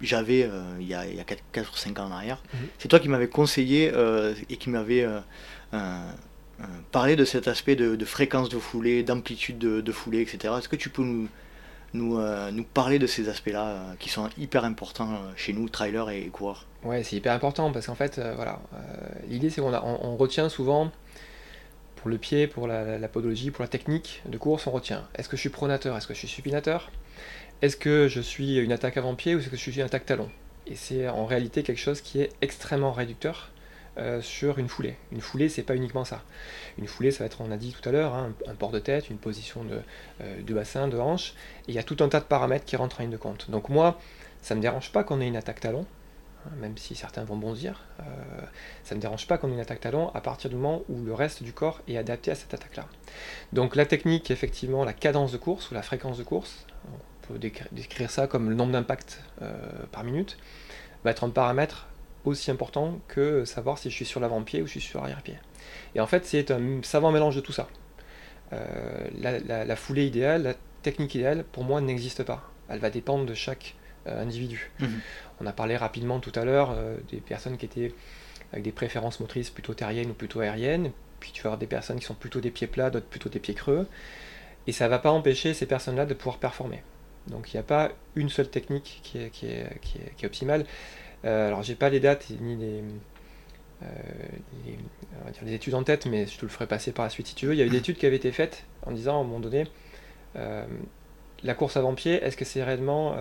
[0.00, 2.42] j'avais euh, il y a, il y a 4, ou 5 ans en arrière.
[2.54, 2.60] Mhm.
[2.78, 5.20] C'est toi qui m'avais conseillé euh, et qui m'avait euh,
[6.92, 10.54] parlé de cet aspect de, de fréquence de foulée, d'amplitude de, de foulée, etc.
[10.58, 11.28] Est-ce que tu peux nous,
[11.94, 15.68] nous, euh, nous parler de ces aspects-là euh, qui sont hyper importants euh, chez nous,
[15.68, 16.66] trailers et coureurs?
[16.84, 18.60] Ouais, c'est hyper important parce qu'en fait, voilà,
[19.28, 20.92] l'idée c'est qu'on a- on, on retient souvent
[22.04, 25.08] pour le pied, pour la, podologie, pour la technique de course, on retient.
[25.14, 25.96] Est-ce que je suis pronateur?
[25.96, 26.92] Est-ce que je suis supinateur?
[27.62, 30.28] Est-ce que je suis une attaque avant-pied ou est-ce que je suis une attaque talon
[30.66, 33.52] Et c'est en réalité quelque chose qui est extrêmement réducteur
[33.96, 34.96] euh, sur une foulée.
[35.12, 36.22] Une foulée, c'est pas uniquement ça.
[36.76, 38.80] Une foulée, ça va être, on a dit tout à l'heure, hein, un, port de
[38.80, 39.80] tête, une position de,
[40.20, 41.32] euh, de bassin, de hanche,
[41.68, 43.50] et il y a tout un tas de paramètres qui rentrent en ligne de compte.
[43.50, 43.98] Donc moi,
[44.42, 45.86] ça me dérange pas qu'on ait une attaque talon,
[46.60, 48.02] même si certains vont bondir, euh,
[48.84, 51.14] ça ne dérange pas qu'on ait une attaque talon à partir du moment où le
[51.14, 52.86] reste du corps est adapté à cette attaque-là.
[53.52, 57.38] Donc la technique, effectivement, la cadence de course ou la fréquence de course, on peut
[57.38, 59.54] décri- décrire ça comme le nombre d'impacts euh,
[59.92, 60.36] par minute,
[61.04, 61.88] va être un paramètre
[62.24, 65.38] aussi important que savoir si je suis sur l'avant-pied ou je suis sur l'arrière-pied.
[65.94, 67.68] Et en fait, c'est un savant mélange de tout ça.
[68.52, 72.50] Euh, la, foulée idéale, la technique idéale, pour moi, n'existe pas.
[72.68, 73.74] Elle va dépendre de chaque
[74.06, 74.70] individu.
[74.80, 75.00] Mhm.
[75.40, 77.92] On a parlé rapidement tout à l'heure euh, des personnes qui étaient
[78.52, 80.92] avec des préférences motrices plutôt terriennes ou plutôt aériennes.
[81.20, 83.40] Puis tu vas avoir des personnes qui sont plutôt des pieds plats, d'autres plutôt des
[83.40, 83.86] pieds creux.
[84.66, 86.82] Et ça ne va pas empêcher ces personnes-là de pouvoir performer.
[87.26, 90.66] Donc il n'y a pas une seule technique qui est, optimale.
[91.24, 92.82] Euh, alors j'ai pas les dates ni les,
[93.82, 93.86] euh,
[95.42, 97.46] les, études en tête, mais je te le ferai passer par la suite si tu
[97.46, 97.54] veux.
[97.54, 99.40] Il y a eu des études qui avaient été faites en disant à un moment
[99.40, 99.66] donné,
[100.36, 100.66] euh,
[101.42, 103.16] la course avant-pied, est-ce que c'est réellement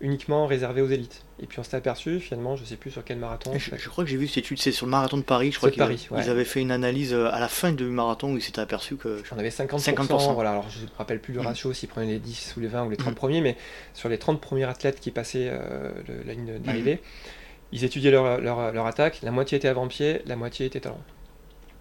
[0.00, 3.18] uniquement réservé aux élites Et puis on s'est aperçu finalement, je sais plus sur quel
[3.18, 3.52] marathon.
[3.58, 5.50] je, je crois que j'ai vu cette étude, c'est sur le marathon de Paris.
[5.52, 6.28] Je crois qu'ils ouais.
[6.28, 9.22] avaient fait une analyse euh, à la fin du marathon où ils s'étaient aperçus que.
[9.28, 10.34] J'en avais 50%, 50%.
[10.34, 11.46] voilà, alors je ne me rappelle plus le Mm.
[11.46, 13.16] ratio s'ils prenaient les 10 ou les 20 ou les 30 Mm.
[13.16, 13.56] premiers, mais
[13.94, 16.36] sur les 30 premiers athlètes qui passaient euh, le- la Mm.
[16.36, 17.00] ligne d'arrivée,
[17.72, 20.98] ils étudiaient leur, leur- leur attaque, la moitié était avant-pied, la moitié était talon.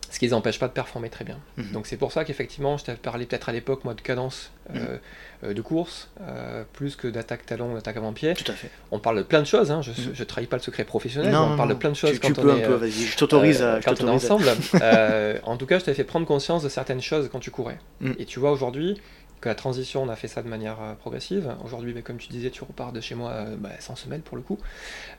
[0.09, 1.37] Ce qui les empêche pas de performer très bien.
[1.57, 1.71] Mhm.
[1.73, 4.97] Donc c'est pour ça qu'effectivement, je t'avais parlé peut-être à l'époque, moi, de cadence euh,
[5.43, 8.33] euh, de course, euh, plus que d'attaque talon ou d'attaque avant-pied.
[8.33, 8.69] Tout à fait.
[8.91, 10.13] On parle de plein de choses, hein, je Mhm.
[10.17, 12.19] ne trahis pas le secret professionnel, Non, mais on parle de plein de choses Tu,
[12.19, 13.81] quand tu on peux est, un peu, vas-y, je t'autorise euh, à.
[13.81, 14.45] quand on est ensemble.
[15.43, 17.77] En tout cas, je t'avais fait prendre conscience de certaines choses quand tu courais.
[18.01, 18.11] Mm.
[18.19, 18.99] Et tu vois aujourd'hui
[19.41, 21.53] que la transition, on a fait ça de manière euh, progressive.
[21.63, 24.37] Aujourd'hui, bah, comme tu disais, tu repars de chez moi euh, bah, sans semelle pour
[24.37, 24.57] le coup.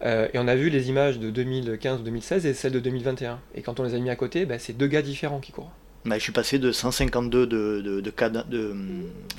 [0.02, 3.40] Euh, et on a vu les images de 2015 ou 2016 et celles de 2021.
[3.54, 5.70] Et quand on les a mis à côté, bah, c'est deux gars différents qui courent.
[6.04, 8.10] Bah, je suis passé de 152 de, de, de,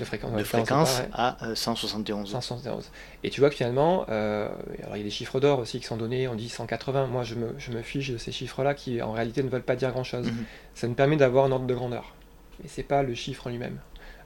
[0.04, 2.30] fréquence, à 171.
[2.30, 2.92] 171.
[3.24, 4.52] Et tu vois que finalement, alors
[4.96, 7.08] il y a des chiffres d'or aussi qui sont donnés, on dit 180.
[7.08, 9.78] Moi, je me, je me fiche de ces chiffres-là qui en réalité ne veulent pas
[9.78, 10.28] dire grand-chose.
[10.28, 10.46] Mhm.
[10.76, 12.14] Ça me permet d'avoir un ordre de grandeur.
[12.62, 13.80] Mais c'est pas le chiffre en lui-même.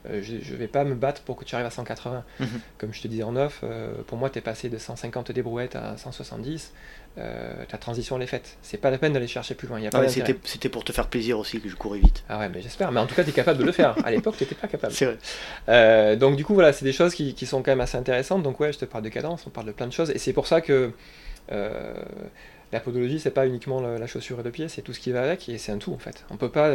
[0.09, 2.23] Euh, je ne vais pas me battre pour que tu arrives à 180.
[2.39, 2.47] Mhm.
[2.77, 5.75] Comme je te disais en off, euh, pour moi, tu es passé de 150 débrouettes
[5.75, 6.73] à 170.
[7.19, 8.57] Euh, ta transition elle est faite.
[8.63, 9.79] C'est pas la peine d'aller chercher plus loin.
[10.07, 12.23] C'était pour te faire plaisir aussi que je courais vite.
[12.27, 12.91] Ah ouais, mais j'espère.
[12.91, 13.95] Mais en tout cas, tu es capable de le faire.
[14.03, 14.93] À l'époque, tu n'étais pas capable.
[14.93, 15.17] C'est
[15.67, 16.17] vrai.
[16.17, 18.43] donc, du coup, voilà, c'est des choses qui, qui, sont quand même assez intéressantes.
[18.43, 20.09] Donc, ouais, je te parle de cadence, on parle de plein de choses.
[20.11, 20.91] Et c'est pour ça que
[21.49, 25.23] la podologie, c'est pas uniquement la, chaussure et le pied, c'est tout ce qui va
[25.23, 25.47] avec.
[25.47, 26.25] Et c'est un tout, en fait.
[26.29, 26.69] On peut pas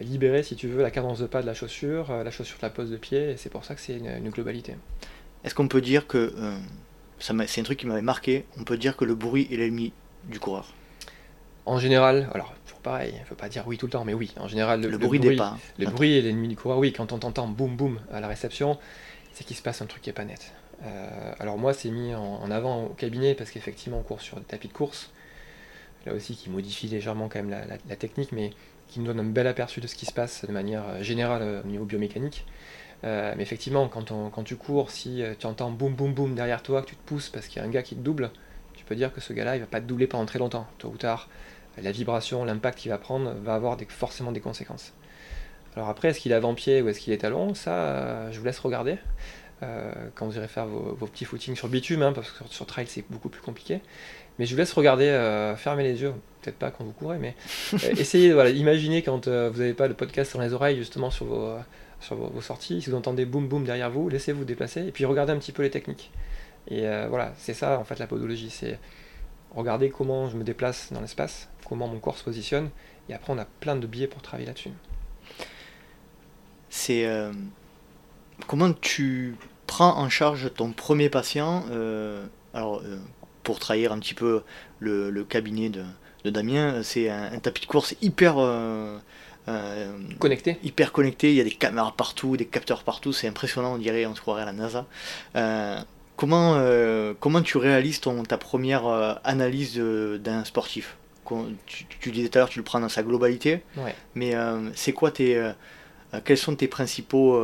[0.00, 2.62] libérer, si tu veux, la cadence de pas de la chaussure, euh, la chaussure de
[2.62, 4.76] la pose de pied, et c'est pour ça que c'est une, globalité.
[5.44, 6.58] Est-ce qu'on peut dire que, euh,
[7.18, 9.92] c'est un truc qui m'avait marqué, on peut dire que le bruit est l'ennemi
[10.24, 10.72] du coureur?
[11.64, 14.14] En général, alors, toujours pareil, il ne faut pas dire oui tout le temps, mais
[14.14, 15.56] oui, en général, le, bruit, des pas.
[15.78, 18.78] Le bruit est l'ennemi du coureur, oui, quand on t'entend boum boum à la réception,
[19.32, 20.52] c'est qu'il se passe un truc qui n'est pas net.
[20.84, 24.44] Euh, alors moi, c'est mis en, avant au cabinet parce qu'effectivement, on court sur des
[24.44, 25.10] tapis de course,
[26.04, 27.50] là aussi qui modifie légèrement quand même
[27.88, 28.52] la technique, mais
[28.88, 31.42] qui nous donne un bel aperçu de ce qui se passe de manière euh, générale
[31.42, 32.46] euh, au niveau biomécanique.
[33.04, 36.86] Euh, mais effectivement, quand, tu cours, si tu entends boum boum boum derrière toi, que
[36.88, 38.30] tu te pousses parce qu'il y a un gars qui te double,
[38.74, 40.66] tu peux dire que ce gars-là, il va pas te doubler pendant très longtemps.
[40.78, 41.28] Tôt ou tard,
[41.80, 44.94] la vibration, l'impact qu'il va prendre va avoir forcément des conséquences.
[45.76, 48.58] Alors après, est-ce qu'il est avant-pied ou est-ce qu'il est talon Ça, je vous laisse
[48.58, 48.96] regarder.
[49.60, 52.86] quand vous irez faire vos, petits footings sur bitume, hein, parce que sur, sur trail
[52.88, 53.82] c'est beaucoup plus compliqué.
[54.38, 57.34] Mais je vous laisse regarder, euh, fermer les yeux, peut-être pas quand vous courez, mais
[57.74, 61.10] euh, essayez, voilà, imaginez quand euh, vous n'avez pas le podcast dans les oreilles, justement
[61.10, 61.54] sur vos,
[62.00, 65.32] sur vos, sorties, si vous entendez boum boum derrière vous, laissez-vous déplacer, et puis regardez
[65.32, 66.10] un petit peu les techniques.
[66.68, 68.78] Et voilà, c'est ça en fait la podologie, c'est
[69.54, 72.70] regarder comment je me déplace dans l'espace, comment mon corps se positionne,
[73.08, 74.72] et après on a plein de biais pour travailler là-dessus.
[76.68, 77.08] C'est
[78.48, 79.36] comment tu
[79.68, 81.64] prends en charge ton premier patient
[82.52, 82.82] alors
[83.46, 84.42] pour trahir un petit peu
[84.80, 85.84] le, cabinet de,
[86.28, 88.98] Damien, c'est un, tapis de course hyper euh,
[89.46, 90.58] euh, connecté.
[90.64, 91.30] Hyper connecté.
[91.30, 93.12] Il y a des caméras partout, des capteurs partout.
[93.12, 93.74] C'est impressionnant.
[93.74, 94.86] On dirait, on se croirait à la NASA.
[95.36, 95.78] Euh,
[96.16, 96.60] comment,
[97.20, 98.84] comment tu réalises ton, ta première
[99.22, 100.96] analyse d'un sportif?
[101.66, 103.62] Tu, disais tout à l'heure, tu le prends dans sa globalité.
[104.16, 104.34] Mais
[104.74, 105.40] c'est quoi tes,
[106.24, 107.40] quels sont tes principaux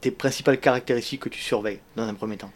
[0.00, 2.50] tes principales caractéristiques que tu surveilles dans un premier temps?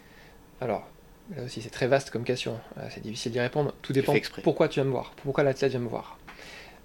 [0.59, 0.87] Alors,
[1.35, 2.59] Là aussi, c'est très vaste comme question.
[2.77, 3.73] Euh, c'est difficile d'y répondre.
[3.81, 4.13] Tout dépend
[4.43, 6.17] pourquoi tu viens me voir, pourquoi l'athlète vient me voir.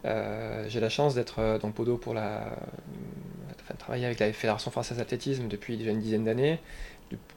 [0.05, 2.57] Euh, j'ai la chance d'être euh, dans le podo pour la.
[3.61, 6.59] Enfin, travailler avec la Fédération française d'athlétisme depuis déjà une dizaine d'années,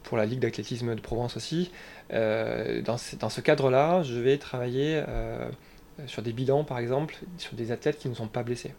[0.02, 1.72] pour la Ligue d'athlétisme de Provence aussi.
[2.10, 5.04] dans, ce, cadre-là, je vais travailler
[6.08, 8.74] sur des bilans, par exemple, sur des athlètes qui ne sont pas blessés.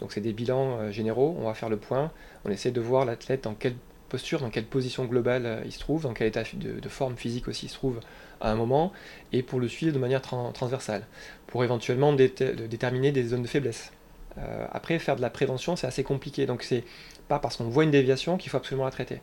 [0.00, 1.36] Donc, c'est des bilans généraux.
[1.38, 2.10] On va faire le point.
[2.46, 3.74] On essaie de voir l'athlète dans quel
[4.06, 7.48] posture, dans quelle position globale euh, il se trouve, dans quel état de, forme physique
[7.48, 8.00] aussi il se trouve
[8.40, 8.92] à un moment,
[9.32, 11.06] et pour le suivre de manière transversale,
[11.46, 13.92] pour éventuellement déterminer des zones de faiblesse.
[14.38, 16.84] Euh, après, faire de la prévention, c'est assez compliqué, donc c'est
[17.28, 19.20] pas parce qu'on voit une déviation qu'il faut absolument la traiter.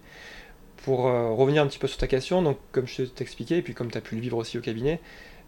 [0.78, 3.74] Pour euh, revenir un petit peu sur ta question, donc comme je t'expliquais, et puis
[3.74, 5.00] comme tu as pu le vivre aussi au cabinet,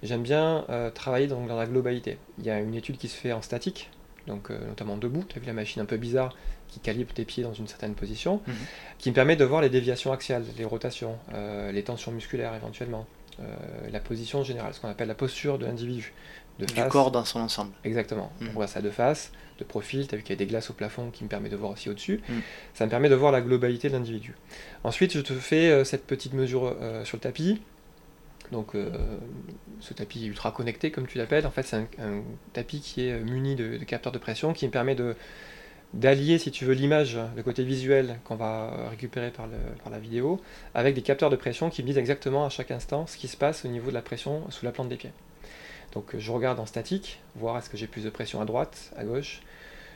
[0.04, 2.18] j'aime bien travailler dans, dans la globalité.
[2.38, 3.90] Il y a une étude qui se fait en statique,
[4.28, 6.36] donc notamment debout, tu as vu la machine un peu bizarre
[6.68, 8.54] qui calibre tes pieds dans une certaine position, mhm.
[8.98, 13.06] qui me permet de voir les déviations axiales, les rotations, euh, les tensions musculaires éventuellement,
[13.40, 13.44] euh,
[13.92, 16.14] la position générale, ce qu'on appelle la posture de l'individu.
[16.60, 17.72] du corps dans son ensemble.
[17.84, 18.32] Exactement.
[18.40, 18.50] Mhm.
[18.50, 20.70] On voit ça de face, de profil, tu as vu qu'il y a des glaces
[20.70, 22.22] au plafond qui me permet de voir aussi au-dessus.
[22.30, 22.42] Mhm.
[22.74, 24.36] Ça me permet de voir la globalité de l'individu.
[24.84, 27.62] Ensuite, je te fais euh, cette petite mesure sur le tapis.
[28.52, 28.74] Donc
[29.80, 32.22] ce tapis ultra connecté comme tu l'appelles, en fait c'est un,
[32.54, 35.16] tapis qui est muni de, de capteurs de pression qui me permet de,
[35.96, 39.48] d'allier, si tu veux, l'image, le côté visuel qu'on va récupérer par,
[39.90, 40.40] la vidéo,
[40.74, 43.38] avec des capteurs de pression qui me disent exactement à chaque instant ce qui se
[43.38, 45.14] passe au niveau de la pression sous la plante des pieds.
[45.94, 49.06] Donc je regarde en statique, voir est-ce que j'ai plus de pression à droite, à
[49.06, 49.42] gauche,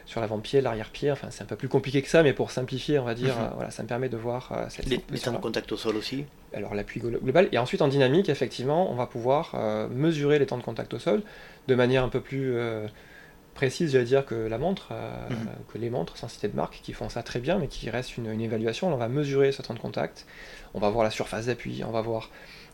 [0.06, 3.04] sur l'avant-pied, l'arrière-pied, enfin c'est un peu plus compliqué que ça, mais pour simplifier, on
[3.04, 3.52] va dire, mhm.
[3.56, 6.26] voilà, ça me permet de voir euh, cette Les, temps de contact au sol aussi
[6.54, 10.58] Alors l'appui global, et ensuite en dynamique, effectivement, on va pouvoir euh, mesurer les temps
[10.58, 11.22] de contact au sol
[11.68, 12.56] de manière un peu plus...
[13.60, 15.48] Euh, précise, j'allais dire, que la montre, euh, mhm.
[15.72, 18.18] que les montres, sans citer de marque, qui font ça très bien, mais qui reste
[18.18, 18.94] une, évaluation.
[18.94, 20.26] on va mesurer ce temps de contact,
[20.74, 22.30] on va voir la surface d'appui, on va voir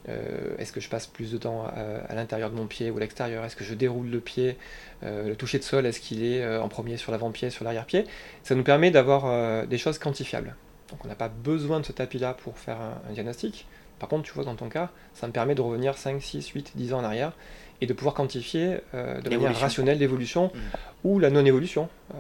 [0.10, 3.00] euh, est-ce que je passe plus de temps à, l'intérieur de mon pied ou à
[3.00, 4.58] l'extérieur, est-ce que je déroule le pied,
[5.04, 8.06] euh, le toucher de sol, est-ce qu'il est, en premier sur l'avant-pied, sur l'arrière-pied?
[8.44, 10.56] Ça nous permet d'avoir des choses quantifiables.
[10.92, 13.66] Donc on n'a pas besoin de ce tapis-là pour faire un, diagnostic.
[13.98, 16.74] Par contre, tu vois, dans ton cas, ça me permet de revenir 5, 6, 8,
[16.76, 17.32] 10 ans en arrière
[17.82, 20.60] et de pouvoir quantifier euh, de manière rationnelle l'évolution mmh.
[21.04, 21.90] ou la non-évolution.
[22.14, 22.18] Euh,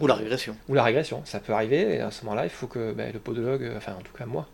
[0.00, 0.56] ou la régression.
[0.68, 1.22] Ou la régression.
[1.24, 4.02] Ça peut arriver, et à ce moment-là, il faut que ben, le podologue, enfin en
[4.02, 4.46] tout cas moi,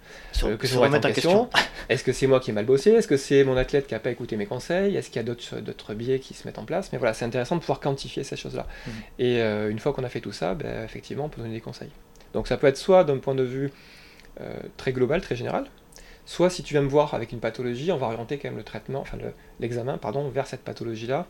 [0.45, 1.51] euh, que se remette en question.
[1.89, 2.91] Est-ce que c'est moi qui ai mal bossé?
[2.91, 4.97] Est-ce que c'est mon athlète qui n'a pas écouté mes conseils?
[4.97, 6.93] Est-ce qu'il y a d'autres biais qui se mettent en place?
[6.93, 8.67] Mais voilà, c'est intéressant de pouvoir quantifier ces choses-là.
[8.87, 8.91] Mmh.
[9.19, 11.91] Et une fois qu'on a fait tout ça, ben, effectivement, on peut donner des conseils.
[12.33, 13.71] Donc ça peut être soit d'un point de vue
[14.79, 15.67] très global, très général,
[16.25, 18.63] Soit si tu viens me voir avec une pathologie, on va orienter quand même le
[18.63, 19.19] traitement, enfin
[19.59, 21.27] l'examen, pardon, vers cette pathologie-là,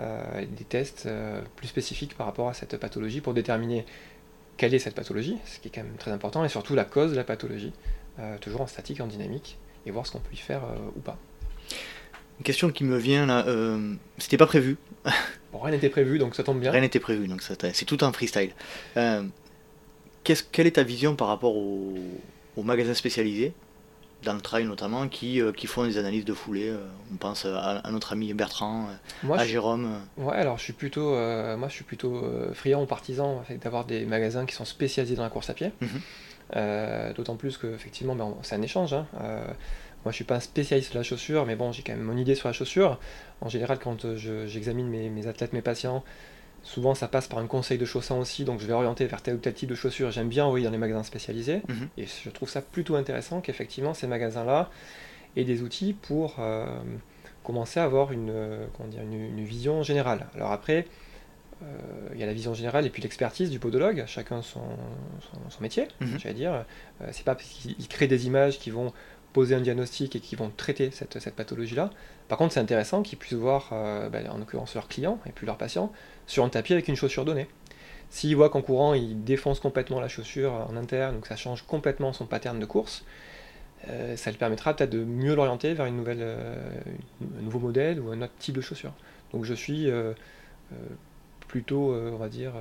[0.00, 3.84] euh, des tests euh, plus spécifiques par rapport à cette pathologie pour déterminer
[4.56, 7.12] quelle est cette pathologie, ce qui est quand même très important, et surtout la cause
[7.12, 7.72] de la pathologie,
[8.18, 10.62] euh, toujours en statique, en dynamique, et voir ce qu'on peut y faire
[10.96, 11.18] ou pas.
[12.40, 13.46] Une question qui me vient là,
[14.18, 14.76] c'était pas prévu.
[15.52, 16.70] bon, rien n'était prévu, donc ça tombe bien.
[16.72, 18.52] Rien n'était prévu, donc c'est tout un freestyle.
[20.24, 23.52] quelle est ta vision par rapport aux magasins spécialisés
[24.24, 26.68] dans le trail notamment, qui, euh, qui font des analyses de foulée.
[26.68, 26.78] Euh,
[27.12, 28.88] on pense à, notre ami Bertrand,
[29.24, 30.00] euh, à Jérôme.
[30.16, 32.22] Ouais, alors je suis plutôt, moi je suis plutôt
[32.54, 35.70] friand ou partisan d'avoir des magasins qui sont spécialisés dans la course à pied.
[35.80, 37.14] Mhm.
[37.14, 38.94] D'autant plus que effectivement, ben, c'est un échange.
[38.94, 39.06] Hein.
[40.04, 42.16] moi je suis pas un spécialiste de la chaussure, mais bon, j'ai quand même mon
[42.16, 42.98] idée sur la chaussure.
[43.40, 46.04] En général, quand j'examine mes, mes athlètes, mes patients,
[46.64, 49.34] Souvent, ça passe par un conseil de chaussant aussi, donc je vais orienter vers tel
[49.34, 50.10] ou tel type de chaussures.
[50.12, 51.88] J'aime bien oui, dans les magasins spécialisés, mhm.
[51.98, 54.70] et je trouve ça plutôt intéressant qu'effectivement ces magasins-là
[55.36, 56.66] aient des outils pour euh,
[57.42, 58.32] commencer à avoir une,
[58.80, 60.26] une, vision générale.
[60.36, 60.86] Alors après,
[61.62, 61.66] euh,
[62.14, 64.62] il y a la vision générale et puis l'expertise du podologue, chacun son,
[65.48, 66.18] son, métier, mhm.
[66.18, 66.64] j'allais dire.
[67.00, 68.92] Euh, c'est pas parce qu'il crée des images qui vont
[69.32, 71.90] poser un diagnostic et qui vont traiter cette, cette pathologie-là.
[72.32, 73.68] Par contre, c'est intéressant qu'ils puissent voir,
[74.10, 75.92] ben, en l'occurrence leurs clients et puis leurs patients,
[76.26, 77.46] sur un tapis avec une chaussure donnée.
[78.08, 82.14] S'il voit qu'en courant, il défonce complètement la chaussure en interne, donc ça change complètement
[82.14, 83.04] son pattern de course,
[83.88, 86.70] euh, ça lui permettra peut-être de mieux l'orienter vers une nouvelle, euh,
[87.38, 88.92] un nouveau modèle ou un autre type de chaussure.
[89.32, 90.14] Donc je suis euh,
[91.48, 92.52] plutôt, on va dire,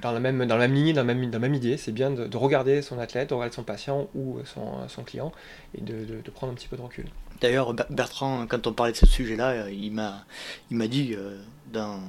[0.00, 1.76] dans, la même, dans la même ligne, dans la même, dans la même idée.
[1.76, 5.32] C'est bien de, regarder son athlète, de regarder son patient ou son, son client
[5.76, 7.06] et de, de, prendre un petit peu de recul.
[7.40, 10.24] D'ailleurs, Bertrand, quand on parlait de ce sujet-là, euh, il m'a,
[10.70, 11.38] il m'a dit euh,
[11.72, 12.00] dans,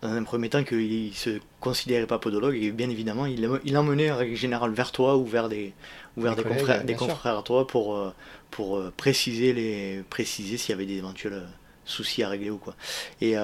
[0.00, 4.10] dans, un premier temps qu'il se considérait pas podologue et bien évidemment, il, il emmenait
[4.10, 5.74] en règle générale vers toi ou vers des,
[6.16, 8.14] ou vers des, confrères, des confrères à toi pour, euh,
[8.50, 11.46] pour préciser, les, préciser s'il y avait des éventuels
[11.84, 12.74] soucis à régler ou quoi.
[13.20, 13.36] Et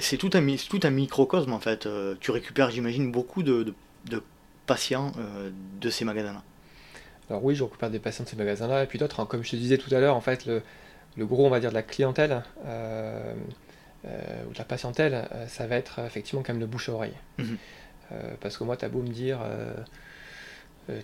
[0.00, 1.88] c'est tout un, tout un microcosme en fait.
[2.20, 3.74] tu récupères, j'imagine, beaucoup de,
[4.08, 4.22] de,
[4.66, 5.12] patients
[5.80, 6.42] de ces magasins-là.
[7.30, 9.52] Alors oui, je récupère des patients de ces magasins-là, et puis d'autres, hein, comme je
[9.52, 10.62] te disais tout à l'heure, en fait, le,
[11.18, 13.34] gros, on va dire, de la clientèle, euh,
[14.04, 16.92] euh, ou de la patientèle, euh, ça va être effectivement quand même le bouche à
[16.92, 17.14] oreille.
[17.38, 17.56] Mhm.
[18.40, 19.38] parce que moi, t'as beau me dire,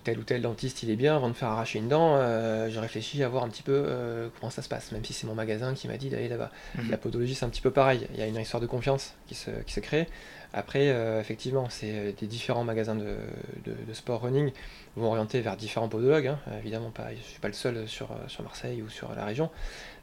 [0.04, 3.22] tel ou tel dentiste, il est bien, avant de faire arracher une dent, je réfléchis
[3.22, 5.88] à voir un petit peu comment ça se passe, même si c'est mon magasin qui
[5.88, 6.50] m'a dit d'aller là-bas.
[6.76, 6.90] Mhm.
[6.90, 9.34] La podologie, c'est un petit peu pareil, il y a une histoire de confiance qui
[9.34, 10.08] se, qui se crée.
[10.52, 10.86] Après,
[11.20, 13.16] effectivement, c'est des différents magasins de,
[13.64, 14.52] de sport running
[14.96, 16.28] vont orienter vers différents podologues.
[16.28, 16.38] Hein.
[16.58, 19.50] Évidemment, pas, je ne suis pas le seul sur, sur Marseille ou sur la région.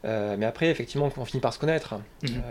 [0.05, 1.95] Euh, mais après, effectivement, on finit par se connaître.
[2.23, 2.41] Mhm.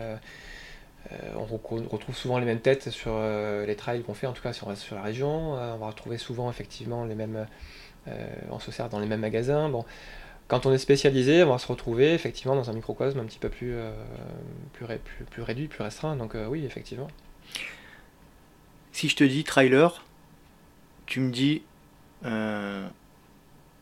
[1.11, 3.19] Euh, euh, on, retrouve souvent les mêmes têtes sur
[3.67, 5.53] les trails qu'on fait, en tout cas sur, sur la région.
[5.55, 7.47] on va retrouver souvent effectivement les mêmes.
[8.51, 9.69] on se sert dans les mêmes magasins.
[9.69, 9.85] Bon,
[10.49, 13.49] quand on est spécialisé, on va se retrouver effectivement dans un microcosme un petit peu
[13.49, 13.75] plus,
[14.73, 16.17] plus, plus, plus, réduit, plus restreint.
[16.17, 17.09] Donc oui, effectivement.
[18.93, 20.05] Si je te dis trailer,
[21.07, 21.63] tu me dis
[22.25, 22.87] euh,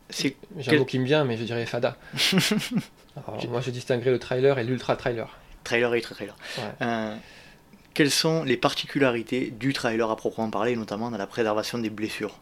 [0.09, 0.35] J'ai
[0.67, 1.97] un mot qui me vient, mais je dirais FADA.
[3.49, 5.37] moi, je distinguerais le trailer et l'ultra trailer.
[5.63, 6.35] Trailer et trailer.
[6.81, 7.15] Euh,
[7.93, 12.39] quelles sont les particularités du trailer à proprement parler, notamment dans la préservation des blessures,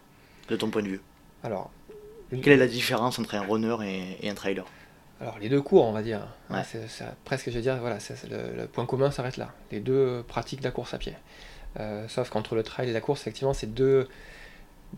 [0.48, 1.02] de ton point de vue?
[1.44, 1.72] Alors,
[2.30, 3.76] quelle est la différence entre un runner
[4.22, 4.66] et, un trailer?
[5.22, 6.22] Alors les deux cours, on va dire,
[6.64, 7.98] c'est, presque, je vais dire, voilà,
[8.30, 9.54] le, point commun s'arrête là.
[9.72, 11.14] Les deux pratiquent la course à pied.
[11.80, 14.08] Euh, sauf qu'entre le trail et la course, effectivement, c'est deux,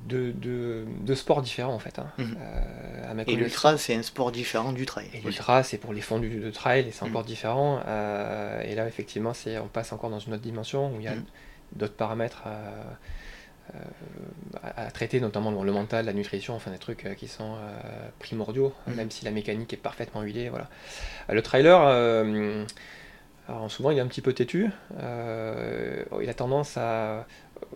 [0.06, 2.00] de, de, sports différents en fait.
[2.00, 2.12] Hein.
[2.18, 2.38] Mhm.
[2.40, 5.08] Euh, et l'ultra c'est un sport différent du trail.
[5.14, 7.28] Et l'ultra c'est pour les fonds de trail et c'est encore mhm.
[7.28, 7.82] différent.
[7.86, 11.08] Euh, et là effectivement c'est on passe encore dans une autre dimension où il y
[11.08, 11.26] a mhm.
[11.76, 13.72] d'autres paramètres à,
[14.76, 17.56] à, traiter, notamment le mental, la nutrition, enfin des trucs euh, qui sont
[18.20, 20.50] primordiaux, même si la mécanique est parfaitement huilée.
[20.50, 20.70] Voilà.
[21.30, 21.80] le trailer
[23.48, 24.70] alors souvent il est un petit peu têtu,
[25.00, 27.26] il a tendance à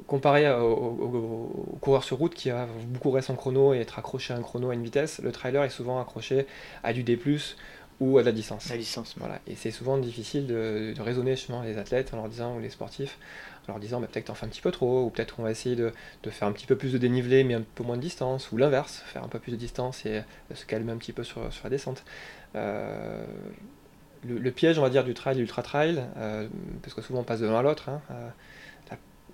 [0.08, 4.38] comparé au, coureur sur route qui va beaucoup courir son chrono et être accroché à
[4.38, 6.48] un chrono à une vitesse, le trailer est souvent accroché
[6.84, 7.20] à du D+,
[8.00, 8.70] ou à la distance.
[8.70, 9.16] La distance.
[9.18, 9.40] Voilà.
[9.48, 13.18] Et c'est souvent difficile de, raisonner justement les athlètes en leur disant, ou les sportifs,
[13.68, 15.52] en leur disant bah, peut-être t'en fais un petit peu trop, ou peut-être qu'on va
[15.52, 15.92] essayer de,
[16.30, 19.04] faire un petit peu plus de dénivelé mais un peu moins de distance, ou l'inverse,
[19.08, 20.24] faire un peu plus de distance et
[20.54, 22.04] se calmer un petit peu sur, sur la descente.
[22.56, 23.26] Euh,
[24.28, 26.48] le, piège, on va dire, du trail et ultra trail, euh,
[26.82, 27.90] parce que souvent on passe de l'un à l'autre.
[27.90, 28.30] Hein, euh,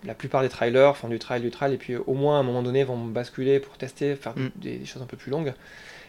[0.03, 2.43] la, plupart des trailers font du trail, du trail, et puis au moins à un
[2.43, 4.49] moment donné vont basculer pour tester, faire mm.
[4.55, 5.53] des, choses un peu plus longues.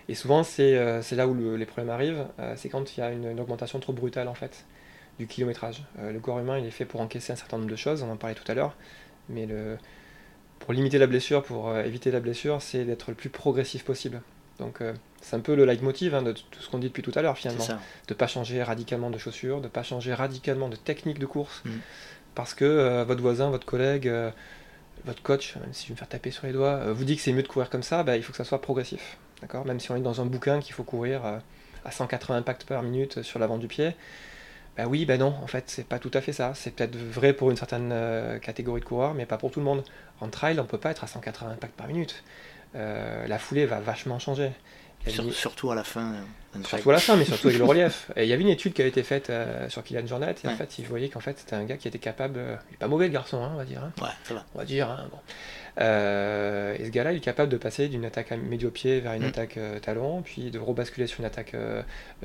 [0.08, 0.74] Et souvent, c'est
[1.12, 2.26] là où les problèmes arrivent,
[2.56, 4.64] c'est quand il y a une, augmentation trop brutale en fait
[5.18, 5.84] du kilométrage.
[6.02, 8.16] le corps humain, il est fait pour encaisser un certain nombre de choses, on en
[8.16, 8.74] parlait tout à l'heure,
[9.28, 9.78] mais le,
[10.58, 14.22] pour limiter la blessure, pour éviter la blessure, c'est d'être le plus progressif possible.
[14.58, 17.12] Donc euh, c'est un peu le leitmotiv hein, de tout ce qu'on dit depuis tout
[17.14, 17.66] à l'heure finalement.
[17.66, 17.74] De
[18.10, 21.62] ne pas changer radicalement de chaussures, de ne pas changer radicalement de technique de course.
[21.64, 21.70] Mm.
[22.34, 24.30] Parce que euh, votre voisin, votre collègue, euh,
[25.04, 27.22] votre coach, même si je vais me faire taper sur les doigts, vous dit que
[27.22, 29.18] c'est mieux de courir comme ça, bah, il faut que ça soit progressif.
[29.40, 29.64] D'accord?
[29.66, 31.22] Même si on est dans un bouquin qu'il faut courir
[31.84, 33.92] à 180 impacts par minute sur l'avant du pied.
[34.76, 36.52] Bah oui, bah non, en fait, c'est pas tout à fait ça.
[36.54, 37.92] C'est peut-être vrai pour une certaine
[38.40, 39.84] catégorie de coureurs, mais pas pour tout le monde.
[40.20, 42.22] En trail, on peut pas être à 180 impacts par minute.
[42.74, 44.50] Euh, la foulée va vachement changer.
[45.32, 46.12] Surtout à la fin.
[46.12, 48.10] Euh, surtout à la fin, mais surtout avec le relief.
[48.16, 50.48] Et il y avait une étude qui avait été faite euh, sur Kylian Jornet, et
[50.48, 52.38] en fait, il voyait qu'en fait, c'était un gars qui était capable.
[52.70, 53.82] il est pas mauvais le garçon, hein, on va dire.
[53.82, 53.92] Hein.
[54.02, 54.44] Ouais, ça va.
[54.54, 54.90] On va dire.
[54.90, 55.18] Hein, bon.
[55.80, 59.28] Euh, et ce gars-là, il est capable de passer d'une attaque médio-pied vers une mm.
[59.28, 61.82] attaque euh, talon, puis de rebasculer sur une attaque euh,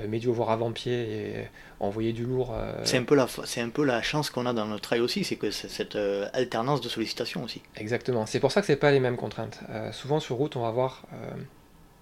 [0.08, 1.48] médio voire avant-pied et
[1.80, 2.56] envoyer du lourd.
[2.84, 5.24] C'est un peu la c'est un peu la chance qu'on a dans notre trail aussi,
[5.24, 5.98] c'est que cette
[6.34, 7.62] alternance de sollicitation aussi.
[7.78, 8.26] Exactement.
[8.26, 9.60] C'est pour ça que c'est pas les mêmes contraintes.
[9.92, 11.04] souvent sur route, on va avoir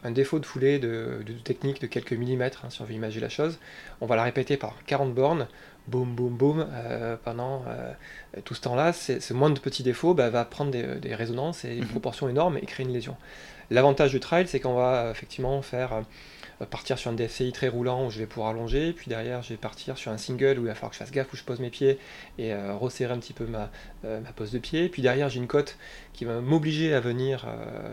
[0.06, 3.30] un défaut de foulée de, technique de quelques millimètres, hein, si on veut imaginer la
[3.30, 3.58] chose.
[4.02, 5.48] On va la répéter par 40 bornes
[5.88, 7.94] boum, boum, boum, euh, pendant euh,
[8.44, 11.90] tout ce temps-là, ce moindre petit défaut bah, va prendre des, résonances et une mhm.
[11.90, 13.16] proportion énorme et créer une lésion.
[13.72, 16.02] L'avantage du trail, c'est qu'on va effectivement faire euh,
[16.70, 19.58] partir sur un DFCI très roulant où je vais pouvoir allonger, puis derrière je vais
[19.58, 21.60] partir sur un single où il va falloir que je fasse gaffe où je pose
[21.60, 22.00] mes pieds
[22.38, 23.70] et resserrer un petit peu ma,
[24.04, 24.88] ma pose de pied.
[24.88, 25.78] Puis derrière j'ai une côte
[26.14, 27.46] qui va m'obliger à venir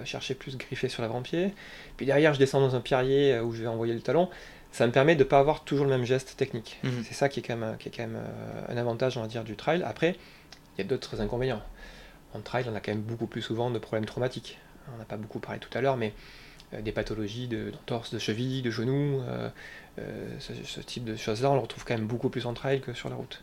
[0.05, 1.53] chercher plus griffer sur l'avant-pied.
[1.97, 4.29] Puis derrière je descends dans un pierrier où je vais envoyer le talon
[4.73, 6.81] ça me permet de ne pas avoir toujours le même geste technique.
[6.83, 7.05] Mhm.
[7.07, 9.29] C'est ça qui est quand même, qui est quand même euh, un avantage, on va
[9.29, 9.83] dire, du trail.
[9.85, 10.17] Après,
[10.77, 11.63] il y a d'autres inconvénients.
[12.35, 14.59] En trail, on a quand même beaucoup plus souvent de problèmes traumatiques.
[14.95, 16.11] On n'a pas beaucoup parlé tout à l'heure, mais euh,
[16.81, 19.49] des pathologies de, de, cheville, de genoux, euh,
[20.39, 23.09] ce, type de choses-là, on le retrouve quand même beaucoup plus en trail que sur
[23.09, 23.43] la route.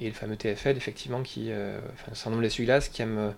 [0.00, 1.50] Et le fameux TFL, effectivement, qui,
[1.92, 3.34] enfin, un nombre d'essuie-glaces qui aime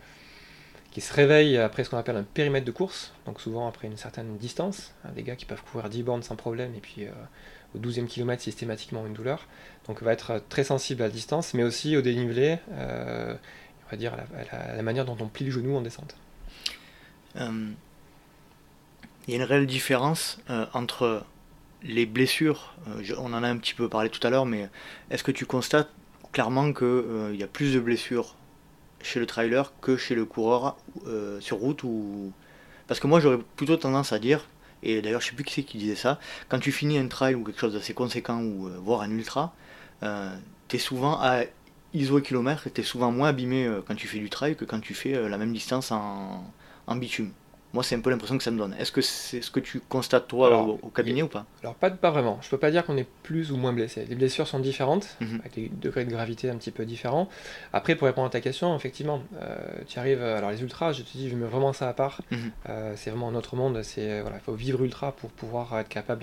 [0.92, 3.96] qui se réveillent après ce qu'on appelle un périmètre de course, donc souvent après une
[3.96, 7.10] certaine distance, hein, des gars qui peuvent courir 10 bornes sans problème et puis euh,
[7.74, 9.46] au 12e kilomètre systématiquement une douleur,
[9.86, 13.34] donc va être très sensible à la distance, mais aussi au dénivelé, euh,
[13.86, 16.14] on va dire à la, manière dont on plie le genou en descente.
[17.36, 17.70] Euh,
[19.26, 20.38] il y a une réelle différence
[20.72, 21.24] entre
[21.82, 22.74] les blessures,
[23.18, 24.68] on en a un petit peu parlé tout à l'heure, mais
[25.10, 25.90] est-ce que tu constates
[26.32, 28.34] clairement qu'il y a plus de blessures
[29.02, 32.32] chez le trailer que chez le coureur euh, sur route ou
[32.86, 34.46] parce que moi j'aurais plutôt tendance à dire
[34.82, 36.18] et d'ailleurs je sais plus qui c'est qui disait ça
[36.48, 39.54] quand tu finis un trail ou quelque chose d'assez conséquent ou euh, voire un ultra
[40.02, 40.34] euh,
[40.68, 41.42] tu es souvent à
[41.94, 44.94] ISO kilomètre tu es souvent moins abîmé quand tu fais du trail que quand tu
[44.94, 46.50] fais la même distance en,
[46.86, 47.32] en bitume
[47.72, 48.74] moi, c'est un peu l'impression que ça me donne.
[48.78, 51.46] Est-ce que c'est ce que tu constates toi au, cabinet ou pas?
[51.62, 52.38] Alors, pas, pas vraiment.
[52.42, 54.04] Je peux pas dire qu'on est plus ou moins blessé.
[54.08, 55.40] Les blessures sont différentes, mhm.
[55.40, 57.30] avec des degrés de gravité un petit peu différents.
[57.72, 59.56] Après, pour répondre à ta question, effectivement, euh,
[59.86, 60.22] tu arrives.
[60.22, 62.20] Alors, les ultras, je te dis, je mets vraiment ça à part.
[62.30, 62.38] Mhm.
[62.68, 63.82] Euh, c'est vraiment un autre monde.
[63.82, 66.20] C'est voilà, il faut vivre ultra pour pouvoir être capable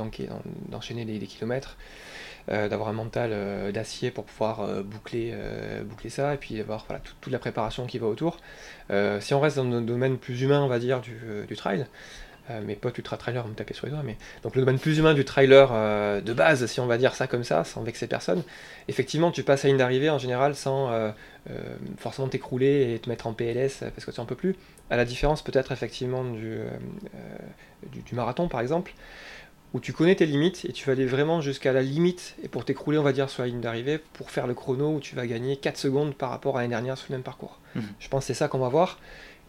[0.69, 1.77] d'enchaîner les, les, kilomètres.
[2.51, 5.35] Euh, d'avoir un mental euh, d'acier pour pouvoir euh, boucler,
[6.09, 8.39] ça, et puis voilà, toute la préparation qui va autour.
[9.19, 11.15] si on reste dans le domaine plus humain, on va dire, du,
[11.47, 11.85] du trail,
[12.63, 14.97] mes potes ultra trailers vont me taper sur les doigts, mais donc le domaine plus
[14.97, 15.69] humain du trailer
[16.23, 18.41] de base, si on va dire ça comme ça, sans vexer personne,
[18.87, 20.89] effectivement tu passes à une d'arrivée en général sans
[21.97, 24.55] forcément t'écrouler et te mettre en PLS parce que tu en peux plus,
[24.89, 26.57] à la différence peut-être effectivement du,
[28.13, 28.93] marathon par exemple,
[29.73, 32.65] où tu connais tes limites et tu vas aller vraiment jusqu'à la limite et pour
[32.65, 35.27] t'écrouler, on va dire, sur la ligne d'arrivée pour faire le chrono où tu vas
[35.27, 37.59] gagner 4 secondes par rapport à l'année dernière sur le même parcours.
[37.75, 37.83] Mhm.
[37.99, 38.99] Je pense que c'est ça qu'on va voir.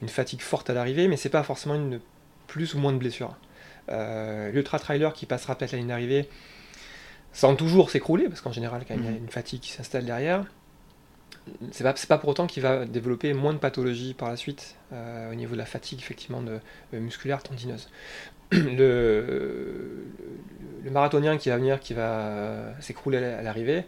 [0.02, 2.00] Une fatigue forte à l'arrivée, mais c'est pas forcément une
[2.46, 3.36] plus ou moins de blessure.
[3.90, 6.28] Euh, L'ultra trailer qui passera peut-être la ligne d'arrivée
[7.32, 9.18] sans toujours s'écrouler, parce qu'en général, quand il y a mhm.
[9.18, 10.44] une fatigue qui s'installe derrière,
[11.72, 15.30] c'est pas, pas pour autant qu'il va développer moins de pathologies par la suite euh,
[15.30, 16.58] au niveau de la fatigue effectivement de,
[16.94, 17.88] euh, musculaire tendineuse.
[18.52, 20.04] le,
[20.84, 23.84] le, marathonien qui va venir, qui va s'écrouler à l'arrivée,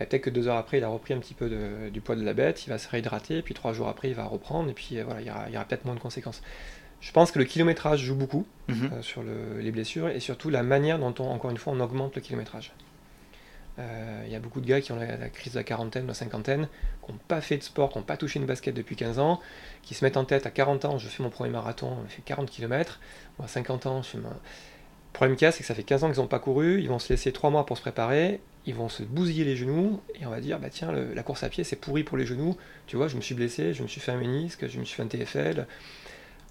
[0.00, 1.48] bah, peut-être que deux heures après, il a repris un petit peu
[1.92, 4.24] du poids de la bête, il va se réhydrater, puis trois jours après, il va
[4.24, 6.42] reprendre, et puis euh, voilà, il y aura, peut-être moins de conséquences.
[7.00, 8.90] Je pense que le kilométrage joue beaucoup Mhm.
[8.92, 11.80] euh, sur le- les blessures et surtout la manière dont on, encore une fois, on
[11.80, 12.72] augmente le kilométrage.
[13.78, 16.04] Euh, Il y a beaucoup de gars qui ont la, la crise de la quarantaine,
[16.04, 16.68] de la cinquantaine,
[17.04, 19.40] qui n'ont pas fait de sport, qui n'ont pas touché une basket depuis 15 ans,
[19.82, 22.22] qui se mettent en tête à 40 ans, je fais mon premier marathon, je fais
[22.24, 23.00] 40 km,
[23.38, 24.28] ou à 50 ans, je fais ma...
[24.30, 24.58] Le
[25.12, 26.88] problème qu'il y a, c'est que ça fait 15 ans qu'ils n'ont pas couru, ils
[26.88, 30.26] vont se laisser 3 mois pour se préparer, ils vont se bousiller les genoux, et
[30.26, 32.56] on va dire, bah tiens, le- la course à pied, c'est pourri pour les genoux,
[32.86, 34.96] tu vois, je me suis blessé, je me suis fait un ménisque, je me suis
[34.96, 35.66] fait un TFL.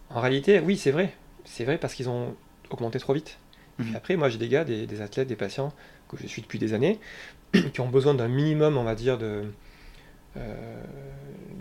[0.10, 1.14] En réalité, oui, c'est vrai,
[1.46, 2.36] c'est vrai parce qu'ils ont
[2.70, 3.38] augmenté trop vite.
[3.80, 5.74] Et puis après, moi, j'ai des gars, des, des athlètes, des patients
[6.14, 7.00] que je suis depuis des années,
[7.74, 9.44] qui ont besoin d'un minimum, on va dire, de,
[10.38, 10.84] euh,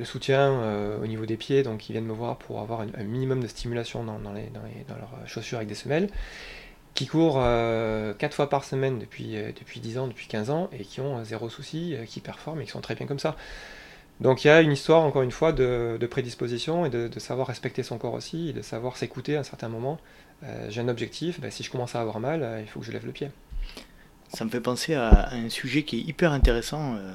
[0.05, 3.40] soutien euh, au niveau des pieds, donc ils viennent me voir pour avoir un, minimum
[3.40, 4.50] de stimulation dans, les,
[4.88, 6.09] dans, leurs chaussures avec des semelles,
[6.94, 7.40] qui courent
[8.18, 11.18] 4 fois par semaine depuis, euh, depuis 10 ans, depuis 15 ans, et qui ont
[11.18, 13.36] euh, zéro souci, euh, qui performent et qui sont très bien comme ça.
[14.20, 17.82] Donc il y a une histoire, encore une fois, de, prédisposition et de, savoir respecter
[17.82, 19.98] son corps aussi, et de savoir s'écouter à un certain moment.
[20.44, 22.86] Euh, j'ai un objectif, ben, si je commence à avoir mal, euh, il faut que
[22.86, 23.30] je lève le pied.
[24.33, 26.95] Ça me fait penser à, à un sujet qui est hyper intéressant.
[26.97, 27.12] euh,